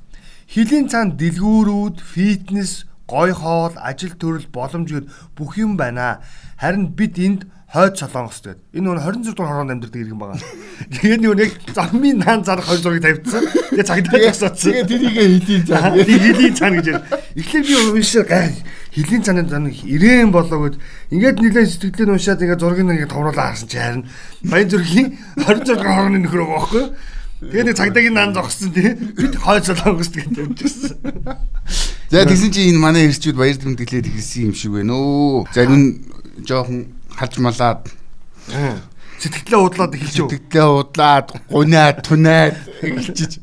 Хилийн 0.51 0.91
цаанд 0.91 1.15
дэлгүүрүүд, 1.23 2.03
фитнес, 2.03 2.91
гой 3.07 3.31
хоол, 3.31 3.71
ажил 3.79 4.19
төрөл 4.19 4.51
боломж 4.51 4.91
гээд 4.91 5.07
бүх 5.39 5.55
юм 5.63 5.79
байна. 5.79 6.19
Харин 6.59 6.91
бид 6.99 7.15
энд 7.23 7.47
хойд 7.71 7.95
солонгос 8.03 8.43
гэдэг. 8.43 8.59
Энэ 8.75 8.83
нөгөө 8.83 9.31
26 9.31 9.39
дугаар 9.39 9.51
хороонд 9.55 9.73
амьдардаг 9.79 10.01
иргэн 10.03 10.19
байгаа. 10.19 10.43
Тэгээд 10.91 11.23
нөгөө 11.23 11.39
нэг 11.39 11.53
замын 11.71 12.19
наан 12.19 12.43
зарах 12.43 12.67
20 12.67 12.83
зургийг 12.83 13.07
тавьчихсан. 13.07 13.45
Тэгээд 13.71 13.91
цагдаа 13.95 14.21
тасаадсан. 14.27 14.71
Тэгээд 14.75 14.91
тэрийгээ 14.91 15.29
хилийн 15.39 15.63
цаа. 15.71 15.87
Хилийн 15.95 16.55
цаа 16.59 16.71
гэж. 16.75 16.87
Эхлээд 17.39 17.67
би 17.71 17.75
уншаа 17.95 18.25
гай 18.27 18.51
хилийн 18.95 19.23
цааны 19.27 19.43
зан 19.51 19.67
ирээн 19.67 20.31
болоогод 20.31 20.79
ингээд 21.11 21.43
нэлээд 21.43 21.67
сэтгэлээ 21.67 22.15
уншаад 22.15 22.43
ингээд 22.47 22.63
зургийг 22.63 22.87
нэг 22.87 23.11
товруулаа 23.11 23.51
харсан 23.51 23.67
чи 23.67 23.79
харин 23.83 24.07
баян 24.47 24.71
зүрхийн 24.71 25.09
26 25.43 25.67
дугаар 25.67 25.91
хорооны 25.99 26.19
нөхөр 26.23 26.43
байгаа 26.47 26.59
байхгүй 26.63 26.79
юу? 26.79 26.91
Тэгээд 27.51 27.67
нэг 27.69 27.77
цагдаагийн 27.77 28.15
наан 28.15 28.33
зогссон 28.33 28.73
тий. 28.73 28.95
Бид 28.95 29.37
хойд 29.37 29.65
солонгос 29.69 30.09
гэж 30.13 30.33
явчихсан. 30.33 30.97
За 32.09 32.25
тэгсэн 32.25 32.51
чи 32.53 32.71
энэ 32.71 32.81
манай 32.81 33.09
эрчүүд 33.11 33.37
баяр 33.37 33.59
тэмдэглээд 33.59 34.09
хэлсэн 34.09 34.49
юм 34.49 34.55
шиг 34.55 34.73
байна 34.73 34.95
өө. 34.95 35.49
За 35.53 35.67
энэ 35.67 36.05
жоохон 36.47 36.95
халж 37.13 37.35
малаад 37.43 37.89
сэтгэлээ 39.19 39.61
удлаад 39.61 39.93
эхэлж 39.97 40.17
юу. 40.23 40.29
Сэтгэлээ 40.31 40.69
удлаад 40.79 41.27
гунаад 41.49 41.97
тунаад 42.05 42.57
эхэлж 42.81 43.41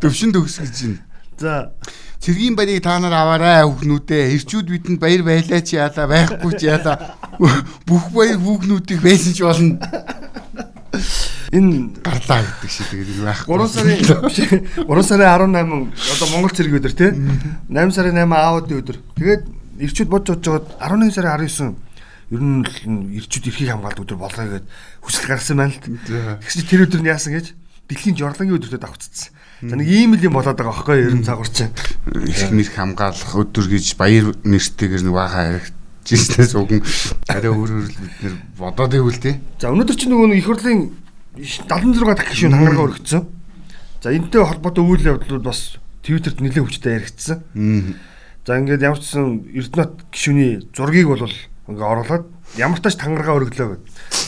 төвшин 0.00 0.32
төгс 0.32 0.60
гэж 0.60 0.76
байна. 0.80 1.00
За 1.40 1.52
Цэргийн 2.20 2.52
баярыг 2.52 2.84
та 2.84 3.00
нар 3.00 3.16
аваарай 3.16 3.64
хүүхнүүдээ. 3.64 4.36
Ирчүүд 4.36 4.68
бидэнд 4.68 5.00
баяр 5.00 5.24
байлаа 5.24 5.64
чи 5.64 5.80
яалаа 5.80 6.04
байхгүй 6.04 6.52
чи 6.60 6.68
яалаа. 6.68 7.16
Бүх 7.88 8.12
баяр 8.12 8.36
хүүхнүүдийг 8.36 9.00
байсан 9.00 9.32
ч 9.32 9.40
болно. 9.40 9.80
Энэ 11.50 12.02
гарлаа 12.02 12.42
гэдэг 12.42 12.70
шиг 12.70 12.86
тэгээд 12.90 13.22
байхгүй. 13.22 13.46
3 13.46 13.68
сарын 13.70 13.98
3 14.86 15.02
сарын 15.06 15.54
18 15.54 15.94
одоо 15.94 16.26
Монгол 16.34 16.54
цэргийн 16.54 16.78
өдөр 16.82 16.94
тий. 16.94 17.10
8 17.70 17.94
сарын 17.94 18.18
8 18.18 18.34
аавуудын 18.34 18.80
өдөр. 18.82 18.98
Тэгээд 19.18 19.42
ирчүүд 19.86 20.10
бодж 20.10 20.34
жоод 20.42 20.66
11 20.82 21.14
сарын 21.14 21.46
19 21.46 21.90
ер 22.30 22.42
нь 22.42 22.62
ирчүүд 23.18 23.50
эрхийг 23.50 23.70
хамгаалдаг 23.74 24.06
өдөр 24.06 24.18
болгоё 24.18 24.62
гэд 24.62 24.66
хүсэл 25.02 25.26
гаргасан 25.26 25.58
байна 25.58 25.74
л. 25.74 25.82
Тэгсэн 26.38 26.62
чинь 26.62 26.70
тэр 26.70 26.84
өдөр 26.86 27.02
нь 27.02 27.10
яасан 27.10 27.34
гэж 27.34 27.46
дэлхийн 27.90 28.14
жорлагийн 28.14 28.54
өдөртөө 28.54 28.78
давцсан. 28.78 29.34
За 29.66 29.74
нэг 29.74 29.90
ийм 29.90 30.14
л 30.14 30.22
юм 30.22 30.38
болоод 30.38 30.54
байгаа 30.54 30.70
байхгүй 30.70 31.10
ер 31.10 31.14
нь 31.18 31.26
цагуурч. 31.26 31.74
Эрх 32.06 32.54
нэрх 32.54 32.70
хамгаалах 32.70 33.34
өдөр 33.34 33.66
гэж 33.66 33.98
баяр 33.98 34.30
нэртэйгээр 34.46 35.02
нэг 35.10 35.14
баахан 35.18 35.58
харагдчихснээс 36.10 36.54
уган 36.58 36.82
арай 37.30 37.50
өөр 37.50 37.70
өөр 37.70 37.86
бид 37.86 38.14
нэр 38.22 38.34
бодоод 38.58 38.94
ивэл 38.94 39.20
тээ. 39.22 39.38
За 39.62 39.70
өнөөдөр 39.70 39.96
чинь 39.96 40.10
нөгөө 40.10 40.34
их 40.34 40.46
хурлын 40.46 40.80
76 41.38 42.18
дахь 42.18 42.30
гишүүн 42.34 42.54
хангаргаа 42.54 42.86
өргөцсөн. 42.90 43.22
За 44.02 44.08
энэтэй 44.10 44.42
холбоотой 44.42 44.84
үйл 44.84 45.06
явдлууд 45.06 45.44
бас 45.46 45.78
Твиттерт 46.02 46.40
нэлээд 46.40 46.66
хүчтэй 46.66 46.98
яригдсан. 46.98 47.38
За 48.46 48.58
ингээд 48.58 48.82
ямар 48.82 48.98
ч 48.98 49.14
сан 49.14 49.46
Эрдэнэт 49.54 50.10
гишүүний 50.10 50.66
зургийг 50.74 51.06
бол 51.06 51.22
ингээ 51.70 51.86
оруулаад 51.86 52.24
ямар 52.58 52.80
тач 52.82 52.98
тангараа 52.98 53.38
өргөлөө 53.38 53.68
гэд. 53.78 53.84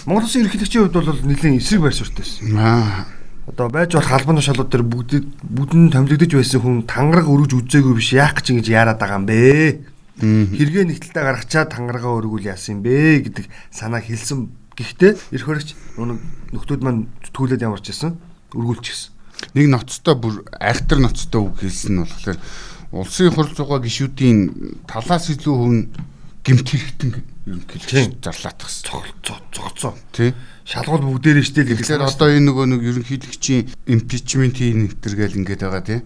Монгол 0.06 0.28
Улсын 0.28 0.46
ерөнхийлөгчийн 0.46 0.82
хувьд 0.86 0.96
бол 1.00 1.26
нэлийн 1.26 1.58
эсрэг 1.58 1.82
байр 1.82 1.96
суурьтай 1.96 2.22
байсан. 2.22 2.54
Аа. 2.60 3.08
Одоо 3.48 3.66
байж 3.72 3.96
болох 3.96 4.12
албан 4.12 4.38
тушаалууд 4.38 4.70
төр 4.70 4.84
бүгд 4.86 5.12
бүдэн 5.42 5.90
томилогдож 5.90 6.30
байсан 6.30 6.60
хүн 6.62 6.86
тангараг 6.86 7.26
өргөж 7.26 7.58
үзээгүй 7.58 7.94
биш 7.98 8.14
яах 8.14 8.38
гэж 8.38 8.54
ингэж 8.54 8.68
яарад 8.70 9.02
байгаа 9.02 9.18
юм 9.18 9.26
бэ? 9.26 9.91
Хэрэгээ 10.20 10.84
нэгтэлтэй 10.90 11.22
гаргачаад 11.24 11.72
тангараа 11.72 12.20
өргүүл 12.20 12.50
яасан 12.52 12.80
юм 12.80 12.84
бэ 12.84 13.24
гэдэг 13.30 13.46
санаа 13.72 14.04
хэлсэн 14.04 14.52
Гэхдээ 14.72 15.36
эрх 15.36 15.48
нэг 15.52 15.76
нөхдүүд 16.56 16.80
маань 16.80 17.12
түүлээд 17.36 17.60
ямарч 17.60 17.92
ирсэн. 17.92 18.16
Өргүүлчихсэн. 18.56 19.12
Нэг 19.52 19.66
ноцтой 19.68 20.16
бүр 20.16 20.48
айхтар 20.56 20.96
ноцтой 20.96 21.44
үг 21.44 21.60
хэлсэн 21.60 21.92
нь 21.92 22.02
болохоор 22.08 22.38
улсын 22.92 23.32
хурл 23.36 23.52
зугаа 23.52 23.84
гişүүдийн 23.84 24.38
талаас 24.88 25.28
илүү 25.28 25.54
хүн 25.60 25.76
гимт 26.40 26.68
хэрэгтэн 26.72 27.10
ерөнхийдөө 27.46 28.22
зарлаатгсан. 28.22 29.02
Цогцоо. 29.22 29.94
Тий. 30.14 30.30
Шалгуул 30.62 31.18
бүгдээрээ 31.18 31.42
штэ 31.42 31.66
л 31.66 31.74
Тэгэхээр 31.74 32.06
одоо 32.06 32.30
энэ 32.30 32.46
нөгөө 32.46 32.66
нэг 32.70 32.82
ерөнхийлөгчийн 32.86 33.66
импичмент 33.90 34.54
хийн 34.62 34.86
нэтэргээл 34.86 35.42
ингээд 35.42 35.62
байгаа 35.66 35.82
тий. 35.82 36.00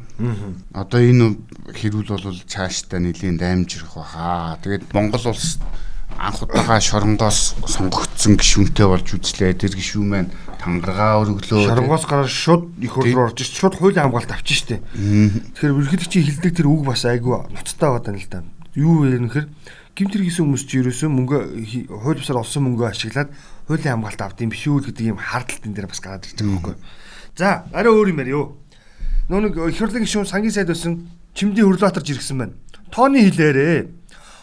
Одоо 0.73 1.01
энэ 1.05 1.37
хэрүүл 1.77 2.09
бол 2.09 2.41
цаашдаа 2.49 3.05
нэлийн 3.05 3.37
даймжрах 3.37 4.01
баха. 4.01 4.57
Тэгээд 4.65 4.97
Монгол 4.97 5.29
улс 5.29 5.61
анх 6.17 6.41
удаага 6.41 6.81
шоронгоос 6.81 7.61
сонгогдсон 7.69 8.41
гишүүнтэй 8.41 8.87
болж 8.89 9.09
үзлээ. 9.13 9.61
Тэр 9.61 9.77
гишүүн 9.77 10.09
маань 10.09 10.33
тангараа 10.57 11.21
өргөлөө. 11.21 11.69
Шоронгоос 11.69 12.05
гараад 12.09 12.33
шууд 12.33 12.81
их 12.81 12.97
хурд 12.97 13.13
руу 13.13 13.29
орж 13.29 13.45
ирж 13.45 13.53
шууд 13.61 13.77
хуулийн 13.77 14.09
хамгаалт 14.09 14.33
авчих 14.33 14.65
штэ. 14.65 14.81
Тэгэхээр 14.81 15.77
ерөнхийлөгчийн 15.77 16.27
хилдэг 16.33 16.53
тэр 16.57 16.73
үг 16.73 16.89
бас 16.89 17.05
айгүй 17.05 17.45
ноцтой 17.53 17.93
байгаа 17.93 18.17
юм 18.17 18.25
л 18.25 18.33
да. 18.33 18.41
Юу 18.73 19.05
вэ 19.05 19.21
нөхөр 19.21 19.45
гимт 19.97 20.13
хэрэгсэн 20.13 20.45
хүмүүс 20.45 20.65
чи 20.69 20.77
ерөөсөө 20.85 21.09
мөнгө 21.09 21.39
хууль 21.89 22.21
бусаар 22.21 22.45
олсон 22.45 22.69
мөнгөө 22.69 22.93
ашиглаад 22.93 23.33
хуулийн 23.65 23.97
хамгаалт 23.97 24.21
авд 24.21 24.45
юм 24.45 24.53
биш 24.53 24.69
үү 24.69 24.93
гэдэг 24.93 25.05
ийм 25.09 25.17
хардлагт 25.17 25.65
энэ 25.65 25.73
дээр 25.73 25.89
бас 25.89 26.05
гараад 26.05 26.29
ирж 26.29 26.37
байгаа 26.37 26.53
байхгүй. 26.53 26.77
За 27.41 27.65
арай 27.73 27.93
өөр 27.97 28.13
юм 28.13 28.21
яриа. 28.21 28.45
Нөө 29.33 29.41
нэг 29.41 29.55
их 29.57 29.81
хурлын 29.81 30.05
гишүүн 30.05 30.29
сангийн 30.29 30.53
сайд 30.53 30.69
байсан 30.69 31.09
Чимдийн 31.33 31.65
Хөрлөатарч 31.65 32.13
иргсэн 32.13 32.37
байна. 32.37 32.55
Тооны 32.93 33.25
хилээрээ 33.25 33.89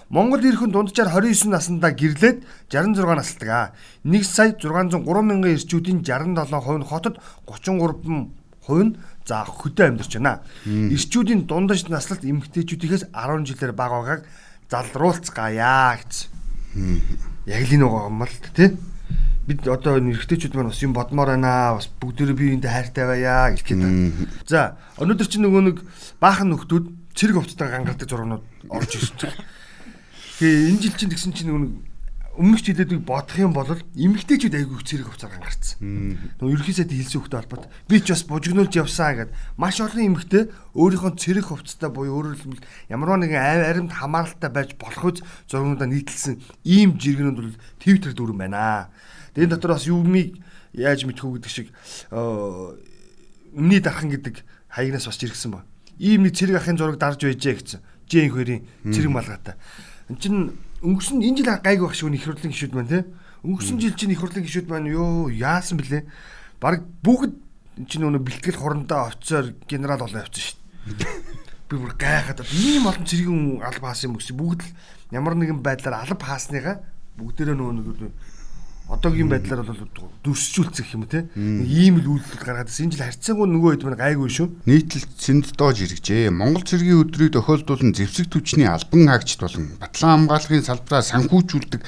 Монгол 0.09 0.41
ирхэн 0.41 0.73
дунджаар 0.73 1.09
29 1.09 1.49
наснда 1.53 1.93
гэрлээд 1.93 2.41
66 2.73 3.13
насалдаг 3.13 3.49
аа. 3.49 3.73
1 4.05 4.25
сая 4.25 4.57
603 4.57 5.05
мянган 5.21 5.53
ирчүүдийн 5.53 6.01
67% 6.01 6.81
нь 6.81 6.89
хотод 6.89 7.21
33% 7.45 8.33
нь 8.89 8.97
за 9.25 9.45
хөдөө 9.45 9.85
амьдарч 9.85 10.13
байна. 10.17 10.41
Ирчүүдийн 10.65 11.45
дундаж 11.45 11.89
наслалт 11.89 12.25
эмэгтэйчүүдийнхээс 12.25 13.09
10 13.13 13.45
жилээр 13.47 13.73
бага 13.73 14.01
байгааг 14.01 14.21
залруулцгаая 14.73 16.01
гэсэн. 16.01 16.33
Яг 17.45 17.61
л 17.69 17.75
энэ 17.77 17.85
байгаа 17.85 18.09
юм 18.09 18.23
л 18.25 18.37
тий. 18.57 18.69
Бид 19.45 19.61
одоо 19.69 20.01
эрэгтэйчүүд 20.01 20.57
маань 20.57 20.73
бас 20.73 20.81
юм 20.81 20.97
бодмоор 20.97 21.37
байна. 21.37 21.77
Бас 21.77 21.85
бүгдээрээ 22.01 22.57
биеиндээ 22.57 22.73
хайртай 22.73 23.05
байя 23.05 23.53
гэх 23.53 23.69
гээд. 23.69 24.49
За 24.49 24.81
өнөөдөр 24.97 25.27
чинь 25.29 25.45
нөгөө 25.45 25.61
нэг 25.69 25.77
баахан 26.17 26.49
нөхдүүд 26.49 27.13
цэрэг 27.13 27.37
хувцтай 27.37 27.69
гангардаг 27.69 28.07
зургууд 28.09 28.43
орж 28.73 28.91
ирсэн. 28.97 29.29
Тэгээ 30.41 30.69
энэ 30.73 30.81
жил 30.81 30.95
чинь 30.97 31.11
тэгсэн 31.13 31.33
чинь 31.37 31.49
нөгөө 31.53 31.92
өмнөх 32.33 32.65
жилээд 32.65 33.05
бодох 33.05 33.37
юм 33.37 33.53
бол 33.53 33.69
эмгтээчүүд 33.69 34.57
айгүй 34.57 34.81
цэрэг 34.81 35.05
хувцаар 35.05 35.37
ангарцсан. 35.37 36.17
Нөгөө 36.41 36.53
ерхий 36.57 36.73
сайд 36.73 36.89
хэлсэн 36.89 37.21
хөхтэй 37.21 37.39
холбоод 37.45 37.69
би 37.85 38.01
ч 38.01 38.09
бас 38.09 38.25
бужигнуулж 38.25 38.73
явсаа 38.73 39.13
гэд 39.13 39.31
маш 39.53 39.77
олон 39.77 40.17
эмгтээ 40.17 40.49
өөрийнхөө 40.73 41.13
цэрэг 41.13 41.45
хувцтай 41.45 41.93
буюу 41.93 42.33
өөрөөр 42.33 42.37
хэлбэл 42.41 42.65
ямар 42.89 43.21
нэгэн 43.21 43.37
аримд 43.37 43.93
хамааралтай 43.93 44.49
байж 44.49 44.73
болох 44.81 45.05
үз 45.05 45.17
зургуудаа 45.45 45.85
нийтэлсэн 45.85 46.41
ийм 46.65 46.97
жиргэнүүд 46.97 47.37
бол 47.37 47.53
твиттер 47.77 48.17
дүрэн 48.17 48.41
байна. 48.41 48.89
Энэ 49.37 49.53
дотор 49.53 49.77
бас 49.77 49.85
юмыг 49.85 50.41
яаж 50.73 51.05
мэдэх 51.05 51.29
үү 51.29 51.37
гэдэг 51.37 51.51
шиг 51.53 51.69
өмнөний 53.53 53.77
дархан 53.77 54.09
гэдэг 54.09 54.41
хаягнаас 54.73 55.05
бас 55.05 55.21
жиргсэн 55.21 55.53
ба. 55.53 55.69
Ийм 56.01 56.25
нэг 56.25 56.33
цэрэг 56.33 56.57
ахын 56.57 56.81
зураг 56.81 56.97
дарж 56.97 57.21
байжээ 57.21 57.61
гэсэн. 57.61 57.81
Жин 58.09 58.33
хоёрын 58.33 58.65
цэрэг 58.89 59.11
малгайтай. 59.13 59.53
Энд 60.09 60.17
чинь 60.17 60.57
өнгөрсөн 60.83 61.23
энэ 61.23 61.37
жил 61.39 61.51
гайгүй 61.63 61.87
багш 61.87 62.03
үн 62.03 62.15
их 62.19 62.27
хурлын 62.27 62.51
гişүүд 62.51 62.75
маань 62.75 62.91
те. 62.91 62.99
Өнгөрсөн 63.47 63.79
жил 63.79 63.95
чинь 63.95 64.11
их 64.11 64.19
хурлын 64.19 64.43
гişүүд 64.43 64.67
маань 64.67 64.91
ёо 64.91 65.31
яасан 65.31 65.79
блэ? 65.79 66.03
Бараг 66.59 66.83
бүгд 67.01 67.33
чинь 67.87 68.03
өнө 68.03 68.19
бэлтгэл 68.19 68.59
хурандаа 68.59 69.09
офицер 69.09 69.55
генерал 69.67 70.03
болоо 70.03 70.21
явчихсан 70.21 70.59
шүү 70.85 70.97
дээ. 70.99 71.15
Би 71.71 71.75
бүр 71.79 71.95
гайхаад 71.95 72.43
ийм 72.51 72.85
олон 72.85 73.07
цэргийн 73.07 73.63
алба 73.63 73.87
хаасан 73.89 74.11
юм 74.11 74.17
өгч 74.19 74.35
бүгд 74.35 74.61
л 74.61 74.71
ямар 75.15 75.33
нэгэн 75.39 75.63
байдлаар 75.63 76.03
алба 76.03 76.23
хаасныгаа 76.27 76.83
бүгдээрээ 77.17 77.55
нөгөө 77.55 78.11
одоогийн 78.89 79.29
байдлаар 79.31 79.63
бол 79.63 79.79
дүрсжүүлцэх 80.23 80.93
юм 80.95 81.07
те? 81.07 81.27
Ийм 81.35 82.03
л 82.03 82.19
үйлдэл 82.19 82.43
гаргаад 82.43 82.67
энэ 82.67 82.95
жил 82.95 83.05
харьцаагүй 83.07 83.47
нөгөө 83.47 83.71
хэд 83.79 83.83
мань 83.87 83.99
гайгүй 83.99 84.29
шүү. 84.29 84.47
Нийтлэл 84.67 85.07
сэнд 85.19 85.55
доож 85.55 85.79
иргэжээ. 85.83 86.31
Монгол 86.31 86.67
цэргийн 86.67 86.99
өдрийг 87.03 87.31
тохиолдуулан 87.33 87.95
зэвсэг 87.95 88.27
түвшний 88.27 88.67
албан 88.67 89.07
хаагчд 89.07 89.39
болон 89.39 89.71
батлан 89.79 90.27
хамгааллын 90.27 90.67
салбараа 90.67 91.03
санхүүжүүлдэг 91.03 91.81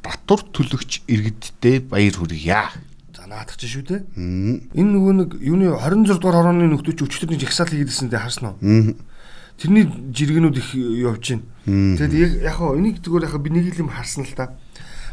Батур 0.00 0.40
төлөгч 0.48 1.04
иргэдтэй 1.12 1.84
баяр 1.84 2.16
хүргье. 2.16 2.72
За 3.12 3.26
наадах 3.28 3.60
чинь 3.60 3.68
шүү 3.68 3.84
те? 3.84 3.96
Энэ 4.16 4.90
нөгөө 4.96 5.12
нэг 5.20 5.30
юуны 5.44 5.76
26 5.76 6.24
дугаар 6.24 6.40
хорооны 6.40 6.72
нөхдөч 6.72 7.04
өчтөр 7.04 7.36
нэг 7.36 7.44
жагсаал 7.44 7.68
хийгээдсэн 7.68 8.08
дээ 8.08 8.24
харсан 8.24 8.56
уу? 8.56 8.96
Тэрний 9.60 9.84
жиргэнүүд 10.16 10.56
их 10.56 10.72
явж 10.72 11.36
байна 11.36 11.44
тэгээд 12.00 12.16
яг 12.16 12.32
яг 12.48 12.58
энийг 12.80 13.04
зүгээр 13.04 13.28
яг 13.28 13.36
би 13.44 13.50
нэг 13.52 13.76
юм 13.76 13.92
харсан 13.92 14.24
л 14.24 14.32
та 14.32 14.56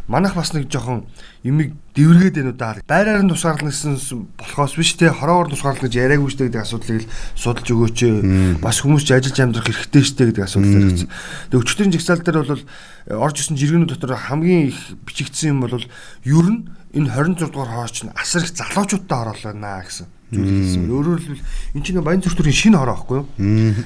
манайх 0.08 0.36
бас 0.36 0.56
нэг 0.56 0.72
жоохон 0.72 1.06
юмыг 1.44 1.76
дэвргээд 1.96 2.36
байна 2.40 2.52
уу 2.52 2.58
даа. 2.58 2.80
Байраар 2.88 3.24
нь 3.24 3.32
тусгаарлах 3.32 3.76
гэсэн 3.76 4.00
болохоос 4.40 4.74
биш 4.80 4.96
те 4.96 5.12
хороогоор 5.12 5.52
тусгаарлах 5.52 5.92
гэж 5.92 5.94
яриаггүй 6.00 6.32
штэ 6.32 6.48
гэдэг 6.48 6.64
асуудлыг 6.64 7.04
л 7.04 7.12
судалж 7.36 7.68
өгөөч. 7.68 8.00
Бас 8.64 8.80
хүмүүс 8.80 9.04
ч 9.04 9.12
ажиллаж 9.12 9.38
амьдрах 9.44 9.68
хэрэгтэй 9.68 10.04
штэ 10.08 10.24
гэдэг 10.32 10.44
асуудал 10.48 10.72
хэрэгцсэн. 10.72 11.10
Тэгээ 11.52 11.62
өчтөрийн 11.62 11.94
жигсаал 11.94 12.24
дээр 12.24 12.40
бол 12.40 12.64
орж 13.20 13.36
исэн 13.44 13.60
жиргэнүүд 13.60 13.92
дотор 14.00 14.16
хамгийн 14.16 14.72
их 14.72 14.80
бичигдсэн 15.04 15.52
юм 15.52 15.60
бол 15.68 15.76
ер 15.76 16.48
нь 16.48 16.72
энэ 16.96 17.12
26 17.12 17.52
дугаар 17.52 17.72
хооч 17.84 18.08
нь 18.08 18.16
асар 18.16 18.48
их 18.48 18.56
залуучуудтай 18.56 19.20
ороолоо 19.20 19.54
наа 19.54 19.84
гэсэн 19.84 20.08
зүйл 20.32 20.52
хэлсэн. 20.52 20.92
Өөрөөр 20.92 21.22
хэлбэл 21.24 21.46
энэ 21.76 21.86
чинь 21.88 22.02
баян 22.04 22.24
зүртүрийн 22.24 22.58
шинэ 22.58 22.78
хороо 22.78 22.96
байхгүй 23.00 23.18
юу? 23.18 23.28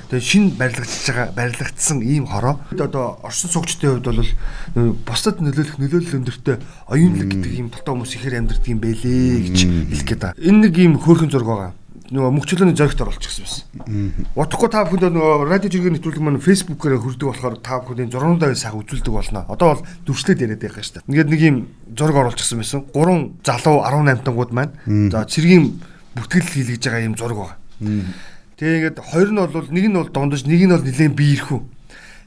Тэгээ 0.10 0.26
шинэ 0.26 0.48
барилгачж 0.58 1.06
байгаа 1.06 1.28
барилгагдсан 1.38 1.98
ийм 2.02 2.26
хороо. 2.26 2.56
Одоо 2.74 3.22
орсон 3.22 3.50
суугчдын 3.54 4.02
хувьд 4.02 4.10
бол 4.10 4.98
бусдад 5.06 5.38
нөлөөлөх 5.38 5.78
нөлөөлөл 5.78 6.18
өндөртэй 6.18 6.58
оюунлаг 6.90 7.30
гэдэг 7.30 7.52
ийм 7.54 7.70
толтой 7.70 7.94
хүмүүс 7.94 8.16
ихээр 8.18 8.40
амьдрдаг 8.42 8.68
юм 8.74 8.80
бэлээ 8.82 9.38
гэж 9.54 9.60
хэлэх 9.94 10.08
гээд 10.10 10.22
байна. 10.26 10.40
Энэ 10.42 10.60
нэг 10.66 10.74
ийм 10.82 10.94
хөөрхөн 10.98 11.30
зураг 11.30 11.50
байгаа 11.50 11.72
нөгөө 12.12 12.32
мөхчлөөний 12.36 12.76
зоригт 12.76 13.00
оруулчихсан 13.00 13.46
байсан. 13.48 14.28
Утгагүй 14.36 14.68
та 14.68 14.84
бүхэнд 14.84 15.16
нөгөө 15.16 15.48
радио 15.48 15.72
жиргэн 15.72 15.96
нэвтрүүлэг 15.96 16.20
маань 16.20 16.44
фэйсбүүкээр 16.44 17.00
хүрдэг 17.00 17.28
болохоор 17.32 17.56
та 17.64 17.80
бүхэндээ 17.80 18.12
зургуудаа 18.12 18.52
сайхан 18.52 18.84
үзүүлдэг 18.84 19.14
болно. 19.16 19.48
Одоо 19.48 19.80
бол 19.80 19.86
дүрслээд 20.04 20.44
яриад 20.44 20.60
байгаа 20.60 20.84
шүү 20.84 20.96
дээ. 21.00 21.08
Ингээд 21.08 21.32
нэг 21.32 21.42
юм 21.48 21.58
зураг 21.96 22.20
оруулчихсан 22.20 22.60
байсан. 22.60 22.84
Гурван 22.92 23.40
залуу 23.48 23.80
18 23.88 24.28
тангууд 24.28 24.52
маань 24.52 24.76
за 25.08 25.24
цэргийн 25.24 25.80
бүтгэл 26.16 26.48
хийлгэж 26.48 26.82
байгаа 26.86 27.08
юм 27.08 27.16
зураг 27.16 27.38
байна. 27.82 28.14
Тэгээ 28.60 28.78
ингээд 28.78 28.98
хоёр 29.02 29.30
нь 29.32 29.40
бол 29.42 29.68
нэг 29.74 29.86
нь 29.90 29.98
бол 29.98 30.12
дондож 30.12 30.42
нэг 30.46 30.62
нь 30.68 30.74
бол 30.74 30.86
нэлээд 30.86 31.18
биерхүү. 31.18 31.60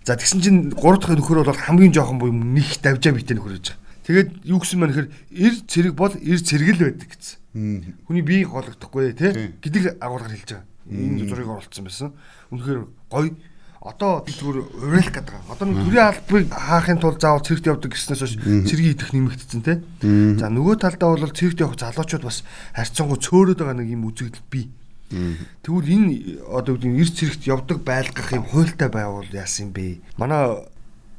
За 0.05 0.16
тэгсэн 0.18 0.40
чинь 0.42 0.61
гурав 0.75 1.01
дахь 1.01 1.16
нөхөр 1.16 1.47
бол 1.47 1.55
хамгийн 1.55 1.94
жоохон 1.94 2.18
буюу 2.18 2.35
нэг 2.35 2.68
давжаа 2.83 3.14
битэй 3.14 3.38
нөхөр 3.38 3.57
гэж 3.57 3.66
байгаа. 3.73 3.85
Тэгээд 4.05 4.29
юу 4.44 4.59
гэсэн 4.61 4.79
мань 4.81 4.92
гэхээр 4.92 5.09
эр 5.33 5.55
цэрэг 5.64 5.94
бол 5.97 6.12
эр 6.12 6.40
цэрэгэл 6.44 6.85
байдаг 6.85 7.09
гэсэн. 7.09 7.38
Хүний 8.05 8.25
бие 8.27 8.44
гологдохгүй 8.44 9.16
тий 9.16 9.33
гэдэг 9.64 9.97
агуулгаар 10.03 10.35
хэлж 10.37 10.51
байгаа. 10.61 10.68
Энэ 10.92 11.25
зургийг 11.25 11.49
оруулсан 11.49 11.85
байсан. 11.88 12.09
Үнэхээр 12.53 12.81
гоё 13.09 13.33
одоо 13.85 14.25
зүгээр 14.25 14.59
уриалах 14.81 15.12
гэдэг. 15.12 15.35
Одоо 15.44 15.66
нэг 15.68 15.79
төрийн 15.85 16.09
албыг 16.09 16.49
хаахын 16.49 16.99
тулд 17.05 17.20
заавал 17.20 17.44
цэрэгт 17.44 17.68
явдаг 17.68 17.92
гэснээс 17.92 18.20
хойш 18.25 18.35
цэргийн 18.40 18.97
идэх 18.97 19.12
нэмэгдсэн 19.12 19.61
те. 19.61 19.85
За 20.40 20.49
нөгөө 20.49 20.81
талдаа 20.81 21.12
бол 21.12 21.29
цэрэгт 21.29 21.61
явах 21.61 21.77
залуучууд 21.77 22.25
бас 22.25 22.49
харьцангуй 22.73 23.20
цөөрөд 23.20 23.61
байгаа 23.61 23.77
нэг 23.77 23.92
юм 23.92 24.09
үзэгдэл 24.09 24.49
бий. 24.49 24.73
Тэгвэл 25.61 25.92
энэ 26.01 26.40
одоо 26.49 26.81
үгүй 26.81 26.97
эрс 26.97 27.12
цэрэгт 27.12 27.44
явдаг 27.44 27.85
байлгах 27.85 28.33
юм 28.33 28.49
хуйлтай 28.49 28.88
байвал 28.88 29.29
яасан 29.37 29.68
юм 29.68 29.77
бэ? 29.77 30.01
Манай 30.16 30.64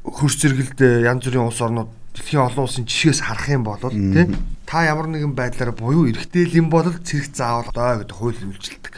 хөрс 0.01 0.41
зэрэгэлд 0.41 1.05
янз 1.05 1.21
бүрийн 1.21 1.45
улс 1.45 1.61
орнууд 1.61 1.93
дэлхийн 2.17 2.49
олон 2.49 2.65
улсын 2.65 2.89
жишгээс 2.89 3.21
харах 3.29 3.45
юм 3.53 3.61
бол 3.61 3.77
тий 3.93 4.25
та 4.65 4.89
ямар 4.89 5.05
нэгэн 5.05 5.37
байдлаар 5.37 5.71
буюу 5.71 6.09
эргэтэл 6.09 6.57
юм 6.57 6.73
бол 6.73 6.89
цэрэг 6.89 7.29
заавал 7.29 7.69
доо 7.69 8.01
гэдэг 8.01 8.17
хууль 8.17 8.41
үйлчилдэг. 8.41 8.93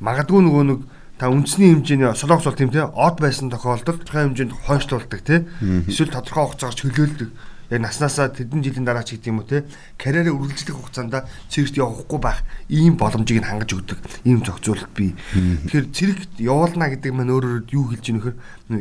Магадгүй 0.00 0.40
нөгөө 0.40 0.64
нэг 0.64 0.80
та 1.16 1.32
үндэсний 1.32 1.72
хэмжээний 1.72 2.12
солонгос 2.12 2.44
бол 2.44 2.60
тийм 2.60 2.70
те 2.70 2.84
од 2.84 3.16
байсан 3.16 3.48
тохиолдолд 3.48 4.04
тодорхой 4.04 4.28
хэмжээнд 4.28 4.52
хойшлуулдаг 4.68 5.20
те. 5.24 5.48
Эсвэл 5.88 6.12
тодорхой 6.12 6.44
хугацаагаар 6.52 6.76
чөлөөлдөг. 6.76 7.30
Яг 7.66 7.80
наснаасаа 7.82 8.30
тэдэн 8.30 8.62
жилийн 8.62 8.86
дараа 8.86 9.02
ч 9.02 9.18
гэдэг 9.18 9.32
юм 9.32 9.42
уу 9.42 9.48
те 9.48 9.66
карьераа 9.98 10.38
үргэлжлэх 10.38 10.76
хугацаанд 10.76 11.26
цэрэгт 11.50 11.80
явахгүй 11.80 12.20
байх 12.22 12.46
ийм 12.70 12.94
боломжийг 12.94 13.42
нь 13.42 13.48
хангаж 13.48 13.74
өгдөг. 13.74 13.98
Ийм 14.22 14.44
зохицуулалт 14.46 14.92
бий. 14.94 15.18
Тэгэхээр 15.34 15.90
цэрэгт 15.90 16.32
явуулна 16.38 16.94
гэдэг 16.94 17.10
маань 17.10 17.34
өөрөөр 17.34 17.74
юу 17.74 17.90
хэлж 17.90 18.06
ийм 18.06 18.22
нөхөр 18.22 18.36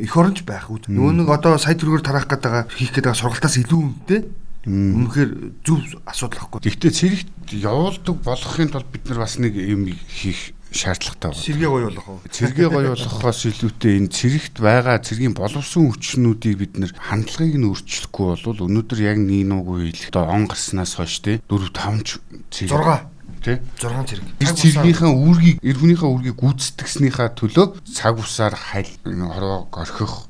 эх 0.06 0.13
оронч 0.13 0.45
байх 0.45 0.69
үү. 0.69 0.93
Нөгөө 0.93 1.13
нэг 1.17 1.30
одоо 1.34 1.58
сая 1.58 1.74
төгрөгөөр 1.74 2.06
тараах 2.06 2.30
гэдэг 2.30 2.69
хийх 2.78 2.93
гэдэг 2.93 3.17
сургалтаас 3.17 3.58
илүү 3.63 3.80
үнэтэй 3.82 4.21
Үнэхээр 4.65 5.62
зөв 5.62 5.78
асуудал 6.10 6.41
ахгүй. 6.41 6.65
Гэхдээ 6.65 6.89
цэрэгт 6.89 7.54
явуулдаг 7.54 8.17
болохын 8.26 8.69
тулд 8.74 8.89
бид 8.89 9.06
нар 9.06 9.21
бас 9.21 9.38
нэг 9.38 9.54
юм 9.62 9.86
хийх 10.10 10.58
шаардлагатай 10.71 11.30
байна. 11.32 11.43
Сэргээ 11.45 11.69
гоё 11.69 11.88
болох 11.89 12.08
уу? 12.10 12.19
Цэргээ 12.30 12.69
гоё 12.69 12.89
болгохоос 12.95 13.39
илүүтэй 13.51 13.93
энэ 13.99 14.10
цэрэгт 14.10 14.56
байгаа 14.62 14.97
цэргийн 15.01 15.36
боловсон 15.36 15.91
хүчнүүдийг 15.91 16.56
бид 16.58 16.73
нэр 16.80 16.91
хандлагыг 16.95 17.58
нь 17.60 17.69
өөрчлөхгүй 17.69 18.25
бол 18.45 18.65
өнөөдөр 18.65 18.99
яг 19.06 19.17
нэг 19.21 19.43
нуугүй 19.45 19.93
хэл 19.93 20.10
одоо 20.10 20.25
он 20.32 20.49
гарснаас 20.49 20.97
хойш 20.97 21.21
те 21.21 21.39
4 21.47 21.69
5 21.69 22.19
цэрэг 22.49 22.71
6 22.71 23.15
тий 23.45 23.58
6 23.78 24.10
цэрэг. 24.10 24.25
Тэр 24.41 24.54
цэргийнхаа 24.58 25.12
үүргийг 25.13 25.58
эр 25.62 25.78
хүнийхээ 25.78 26.10
үүргийг 26.10 26.38
гүйцэтгэснийхаа 26.41 27.30
төлөө 27.38 27.65
цаг 27.86 28.17
усаар 28.17 28.58
хайл 28.58 28.89
хорвоо 29.06 29.69
орхих 29.69 30.28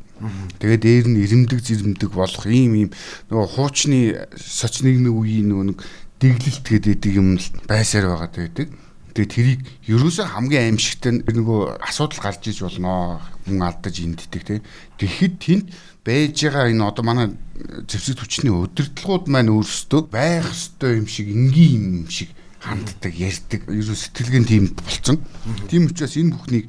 Тэгээд 0.60 0.82
дээр 0.82 1.06
нь 1.12 1.19
ирэмдэг 1.28 1.60
зэрэмдэг 1.60 2.12
болох 2.15 2.48
ийм 2.48 2.88
ийм 2.88 2.89
нөгөө 3.28 3.48
хуучны 3.60 4.00
соч 4.39 4.80
нэгний 4.80 5.12
үеийн 5.12 5.52
нөгөө 5.52 5.65
нэг 5.76 5.78
дэглэлт 6.24 6.65
гэдэг 6.71 7.12
юм 7.19 7.36
л 7.36 7.48
байсаар 7.67 8.08
байгаа 8.15 8.32
байдаг. 8.32 8.71
Тэгээ 9.15 9.32
тэрийг 9.32 9.62
ерөөсөө 9.88 10.28
хамгийн 10.28 10.75
аимшигтай 10.75 11.23
нөгөө 11.23 11.80
асуудал 11.88 12.19
гарч 12.19 12.51
иж 12.51 12.60
болно. 12.67 13.23
Хүн 13.47 13.63
алдаж 13.63 13.95
энддэг 14.04 14.43
тий. 14.43 14.60
Тэгэхэд 14.99 15.36
тэнд 15.39 15.65
байж 16.04 16.36
байгаа 16.36 16.67
энэ 16.67 16.84
одоо 16.84 17.04
манай 17.08 17.28
зэвсэг 17.88 18.19
хүчний 18.19 18.51
удирдлагууд 18.51 19.32
маань 19.32 19.56
өөрсдөө 19.56 20.12
байх 20.12 20.51
ёстой 20.51 20.99
юм 20.99 21.08
шиг 21.08 21.32
энгийн 21.32 22.04
юм 22.04 22.10
шиг 22.12 22.36
ханддаг, 22.60 23.15
ярьдаг. 23.15 23.62
Ерөө 23.71 23.95
сэтгэлгэн 23.95 24.45
тийм 24.51 24.75
болцсон. 24.75 25.23
Тийм 25.71 25.88
учраас 25.88 26.19
энэ 26.19 26.36
бүхнийг 26.36 26.65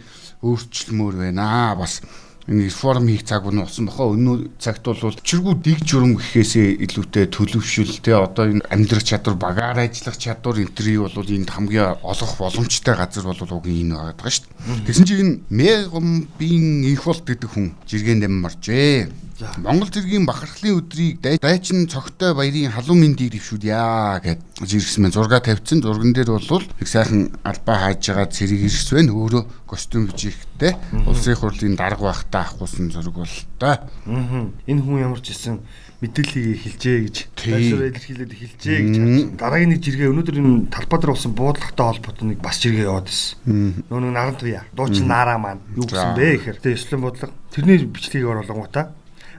өөрчлөмөр 0.47 1.15
байна. 1.27 1.75
Бас 1.75 1.99
энэ 2.47 2.71
реформ 2.71 3.09
хийх 3.11 3.27
цаг 3.27 3.43
нь 3.51 3.59
болсон 3.59 3.91
бохоо 3.91 4.15
өнөө 4.15 4.37
цагт 4.63 4.87
бол 4.87 5.19
чиргүү 5.19 5.55
дэг 5.67 5.83
журам 5.83 6.15
гэхээсээ 6.15 6.79
илүүтэй 6.87 7.27
төлөвшөл 7.35 7.99
те 7.99 8.15
одоо 8.15 8.47
энэ 8.55 8.63
амьдрах 8.71 9.03
чадвар 9.03 9.35
багаар 9.35 9.83
ажиллах 9.83 10.15
чадвар 10.15 10.63
энтрийг 10.63 11.03
бол 11.03 11.27
энд 11.27 11.51
хамгийн 11.51 11.99
олох 12.07 12.33
боломжтой 12.39 12.95
газар 12.95 13.27
бол 13.27 13.43
уг 13.51 13.67
энэ 13.67 13.99
байгаа 13.99 14.15
даа 14.15 14.31
шүү 14.31 14.47
дээ. 14.47 14.87
Тэгсэн 14.87 15.07
чинь 15.11 15.23
энэ 15.27 15.35
мегомбийн 15.51 16.87
их 16.87 17.03
болт 17.03 17.27
гэдэг 17.27 17.51
хүн 17.51 17.75
жиргэн 17.91 18.23
дамжээ. 18.23 19.26
Монгол 19.37 19.93
зэргийн 19.93 20.25
бахархлын 20.25 20.81
өдрийг 20.81 21.21
дайчин 21.21 21.85
цогтой 21.93 22.33
баярын 22.33 22.73
халуун 22.73 23.05
мэндийг 23.05 23.37
дэвшүүлье 23.37 23.77
гэд 24.25 24.41
жиргсэн 24.65 25.05
мэн 25.05 25.13
зурга 25.13 25.45
тавьчихсан. 25.45 25.85
Зурган 25.85 26.17
дээр 26.17 26.41
бол 26.41 26.65
их 26.81 26.89
сайхан 26.89 27.37
албаа 27.45 27.77
хааж 27.93 28.01
байгаа 28.01 28.33
цэрэг 28.33 28.65
ирс 28.65 28.89
байна. 28.97 29.13
Өөрөө 29.13 29.45
костюм 29.69 30.09
бичигтэй. 30.09 30.73
Улсын 31.05 31.37
хурлын 31.37 31.77
дарга 31.77 32.09
байхдаа 32.09 32.49
авахгүйсэн 32.49 32.89
зураг 32.89 33.13
бол 33.13 33.37
та. 33.61 33.85
Энэ 34.09 34.81
хүн 34.81 35.05
ямар 35.05 35.21
ч 35.21 35.37
гэсэн 35.37 35.61
мэдээллийг 36.01 36.57
эхэлжээ 36.57 36.97
гэж 37.05 37.17
тайлбар 37.37 37.89
илэрхийлээд 37.93 38.33
эхэлжээ 38.33 38.79
гэж 38.85 38.97
дараагийн 39.37 39.71
нэг 39.77 39.81
жиргээ 39.85 40.13
өнөөдөр 40.13 40.37
энэ 40.41 40.69
талбай 40.73 40.99
дээр 41.01 41.13
болсон 41.13 41.33
буудлагатай 41.33 41.85
холбоотой 41.89 42.27
нэг 42.29 42.41
бас 42.41 42.61
жиргээ 42.61 42.89
яваад 42.89 43.09
байсан. 43.09 43.85
Нөө 43.89 44.01
нэг 44.01 44.13
наран 44.13 44.37
туяа. 44.37 44.65
Дуучин 44.77 45.09
наараа 45.09 45.41
маань 45.41 45.65
юу 45.73 45.89
гэсэн 45.89 46.13
бэ 46.13 46.37
гэхээр 46.37 46.61
тэ 46.61 46.77
ёслон 46.77 47.01
буудлага 47.01 47.33
тэрний 47.49 47.81
бичлэгийг 47.89 48.29
оруулангуудаа 48.29 48.93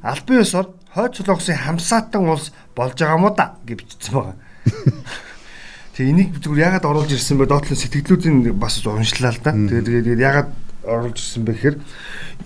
албан 0.07 0.41
ёсоор 0.41 0.67
хойд 0.95 1.13
солонгосын 1.19 1.59
хамсаатан 1.59 2.23
улс 2.23 2.51
болж 2.75 2.95
байгаа 2.95 3.19
мó 3.19 3.29
да 3.35 3.59
гэж 3.67 3.79
бичсэн 3.83 4.13
байгаа. 4.15 4.35
Тэгээ 5.97 6.11
энийг 6.13 6.29
зүгээр 6.39 6.63
яагаад 6.63 6.85
оруулж 6.85 7.11
ирсэн 7.11 7.37
бэ? 7.41 7.49
Доотлон 7.49 7.75
сэтгэлдлүүдийн 7.75 8.53
бас 8.55 8.79
уншлаа 8.85 9.33
л 9.33 9.41
да. 9.43 9.51
Тэгээд 9.51 10.05
тэгээд 10.07 10.21
яагаад 10.21 10.49
оруулж 10.85 11.17
ирсэн 11.17 11.43
бэ 11.43 11.51
гэхээр 11.57 11.77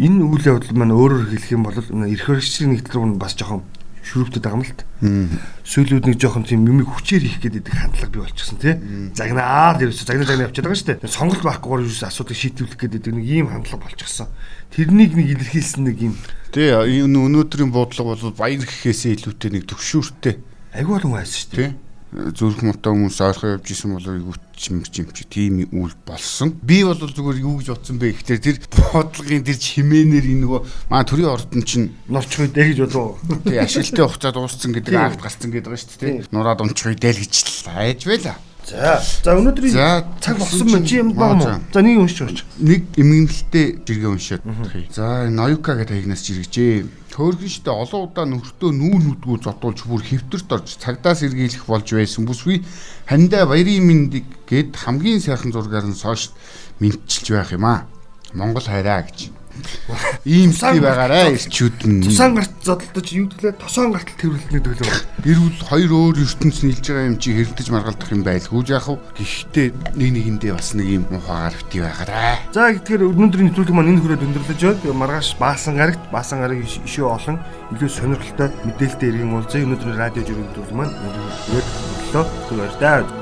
энэ 0.01 0.23
үйл 0.23 0.47
явдал 0.47 0.73
маань 0.73 0.95
өөрөөр 0.95 1.29
хэлэх 1.35 1.51
юм 1.51 1.63
бол 1.67 1.75
эрх 1.77 2.25
хэрэгчийн 2.25 2.71
нэгдэл 2.73 2.95
рүү 2.97 3.19
бас 3.19 3.35
жоохон 3.35 3.61
шүрүүптэд 4.01 4.41
байгаа 4.41 4.57
юм 4.57 4.65
л 4.65 4.73
та. 4.73 4.85
Сүүлүүд 5.65 6.05
нэг 6.09 6.17
жоохон 6.17 6.45
тийм 6.45 6.65
юмыг 6.65 6.89
хүчээр 6.89 7.23
хийх 7.25 7.39
гэдэг 7.41 7.69
хандлага 7.69 8.11
бий 8.11 8.21
болчихсон 8.25 8.57
тий. 8.57 8.75
Загнаад 9.13 9.81
ерөөсө 9.81 10.05
загнаа 10.09 10.27
загнаа 10.27 10.47
явчихад 10.49 10.65
байгаа 10.65 10.81
шүү 10.81 10.89
дээ. 10.97 11.09
Сонголт 11.09 11.43
байхгүй 11.45 11.71
ерөөсө 11.85 12.05
асуудыг 12.09 12.37
шийдвэрлэх 12.37 12.79
гэдэг 12.81 13.13
нэг 13.13 13.25
ийм 13.29 13.47
хандлага 13.53 13.85
болчихсон. 13.85 14.33
Тэрнийг 14.73 15.13
нэг 15.13 15.27
илэрхийлсэн 15.37 15.83
нэг 15.85 15.97
юм. 16.01 16.15
Тий 16.49 16.73
энэ 16.73 17.17
өнөөдрийн 17.17 17.69
буудлага 17.69 18.17
бол 18.17 18.33
баяр 18.33 18.65
гэхээсээ 18.65 19.21
илүүтэй 19.21 19.49
нэг 19.53 19.63
төвшүүртэй. 19.69 20.35
Айгүй 20.75 20.97
олон 20.97 21.19
байсан 21.19 21.37
шүү 21.37 21.55
дээ 21.55 21.71
зүрх 22.11 22.59
муутай 22.59 22.91
хүмүүс 22.91 23.23
ойрхон 23.23 23.55
явж 23.55 23.71
исэн 23.71 23.95
бол 23.95 24.35
өвчм 24.35 24.83
чимч 24.83 25.23
тийм 25.31 25.63
үйл 25.71 25.95
болсон. 26.03 26.51
Би 26.59 26.83
бол 26.83 26.99
зүгээр 26.99 27.39
юу 27.39 27.63
гэж 27.63 27.71
бодсон 27.71 28.03
бэ 28.03 28.19
гэхээр 28.19 28.41
тэр 28.43 28.57
бодлогын 28.91 29.47
тэр 29.47 29.55
чимээнэр 29.55 30.27
энэ 30.27 30.43
нөгөө 30.43 30.61
маа 30.91 31.07
төрийн 31.07 31.31
ордон 31.31 31.63
чинь 31.63 31.95
норчих 32.11 32.51
үедээ 32.51 32.75
гэж 32.75 32.79
болов. 32.91 33.15
Тий 33.47 33.63
ашиглалтын 33.63 34.11
хугацаа 34.11 34.31
дууссан 34.35 34.75
гэдэг 34.75 34.91
акт 34.91 35.23
гарцсан 35.23 35.55
гэдэг 35.55 35.71
байгаа 35.71 35.83
шүү 35.87 35.99
дээ. 36.03 36.35
Нураад 36.35 36.59
унчих 36.59 36.91
үедээ 36.91 37.15
л 37.15 37.23
гэж 37.23 37.33
л 37.63 37.71
айж 37.79 38.01
байла. 38.03 38.35
За. 38.71 39.03
За 39.23 39.35
өнөөдрийн 39.35 39.75
цаг 40.23 40.39
болсон 40.39 40.71
мэн 40.71 40.85
чи 40.87 41.03
юм 41.03 41.11
баг 41.11 41.35
мó. 41.35 41.59
За 41.73 41.81
нэг 41.83 41.99
уншиж 41.99 42.23
өгч. 42.23 42.39
Нэг 42.63 42.87
эмгэнэлтэй 42.95 43.83
жиргээ 43.83 44.07
уншаад 44.07 44.43
тахъя. 44.47 44.87
За 44.95 45.27
энэ 45.27 45.35
Ноюка 45.35 45.75
гэдэг 45.75 46.07
хаягнаас 46.07 46.23
жиргэжээ. 46.23 46.87
Төөргөн 47.11 47.51
штэ 47.51 47.67
олон 47.67 48.07
удаа 48.07 48.23
нөхртөө 48.23 48.71
нүүн 48.71 49.03
нүдгүү 49.11 49.43
зодуулж 49.43 49.83
бүр 49.83 49.99
хэвтэрт 50.07 50.55
орж 50.55 50.79
цагдаас 50.79 51.27
эргийлэх 51.27 51.67
болж 51.67 51.91
байсан 51.91 52.23
бүсгүй 52.23 52.63
хандаа 53.11 53.43
баярын 53.51 53.83
мэндийг 53.83 54.47
гээд 54.47 54.79
хамгийн 54.79 55.19
сайхан 55.19 55.51
зургаар 55.51 55.91
нь 55.91 55.99
сошд 55.99 56.31
мэдчилж 56.79 57.27
байх 57.35 57.51
юм 57.51 57.67
аа. 57.67 57.83
Монгол 58.31 58.63
хайраа 58.63 59.03
гэж. 59.03 59.40
Ийм 60.25 60.51
ский 60.53 60.79
байгаарай 60.79 61.35
ирчүүд 61.35 61.79
нь. 61.89 62.03
Тусаан 62.05 62.35
гарт 62.37 62.53
зодтолдож 62.63 63.07
юу 63.11 63.27
гэвэл 63.29 63.57
тосоон 63.57 63.91
гартал 63.91 64.17
тэрвэрлэх 64.17 64.51
гэдэг 64.51 64.81
л. 64.85 65.05
Эрүүл 65.25 65.59
хоёр 65.65 65.91
өөр 65.91 66.17
ертөнц 66.21 66.61
нийлж 66.63 66.85
байгаа 66.85 67.09
юм 67.09 67.17
чи 67.17 67.33
хэрдэж 67.35 67.67
маргалдах 67.73 68.09
юм 68.13 68.23
байлгүй 68.23 68.63
яах 68.71 68.87
вэ? 68.87 68.97
Гэхдээ 69.17 69.67
нэг 69.97 70.09
нэгэндээ 70.15 70.53
бас 70.55 70.71
нэг 70.77 70.87
юм 70.87 71.03
ухаагаар 71.11 71.55
бити 71.57 71.79
байгаарай. 71.81 72.37
За 72.53 72.69
тэгэхээр 72.71 73.09
өнөөдрийн 73.11 73.47
нэвтрүүлэг 73.51 73.75
маань 73.75 73.91
энэ 73.97 74.01
хүрээд 74.01 74.25
өндөрлөж 74.25 74.61
байна. 74.61 74.99
Маргааш 75.01 75.29
баасан 75.37 75.75
гарагт 75.77 76.03
баасан 76.13 76.39
гараг 76.41 76.59
ишөө 76.63 77.07
олон 77.09 77.37
илүү 77.75 77.89
сонирхолтой 77.89 78.49
мэдээлэлтэй 78.65 79.09
иргэн 79.09 79.33
уулзъя. 79.35 79.65
Өнөөдрийн 79.65 79.97
радио 79.97 80.23
жирийн 80.23 80.45
нэвтрүүлэг 80.47 80.77
маань 80.77 80.93
өнөөдөр 80.95 81.65
өглөө. 82.13 82.25
Баяр 82.51 82.75
таа. 82.79 83.20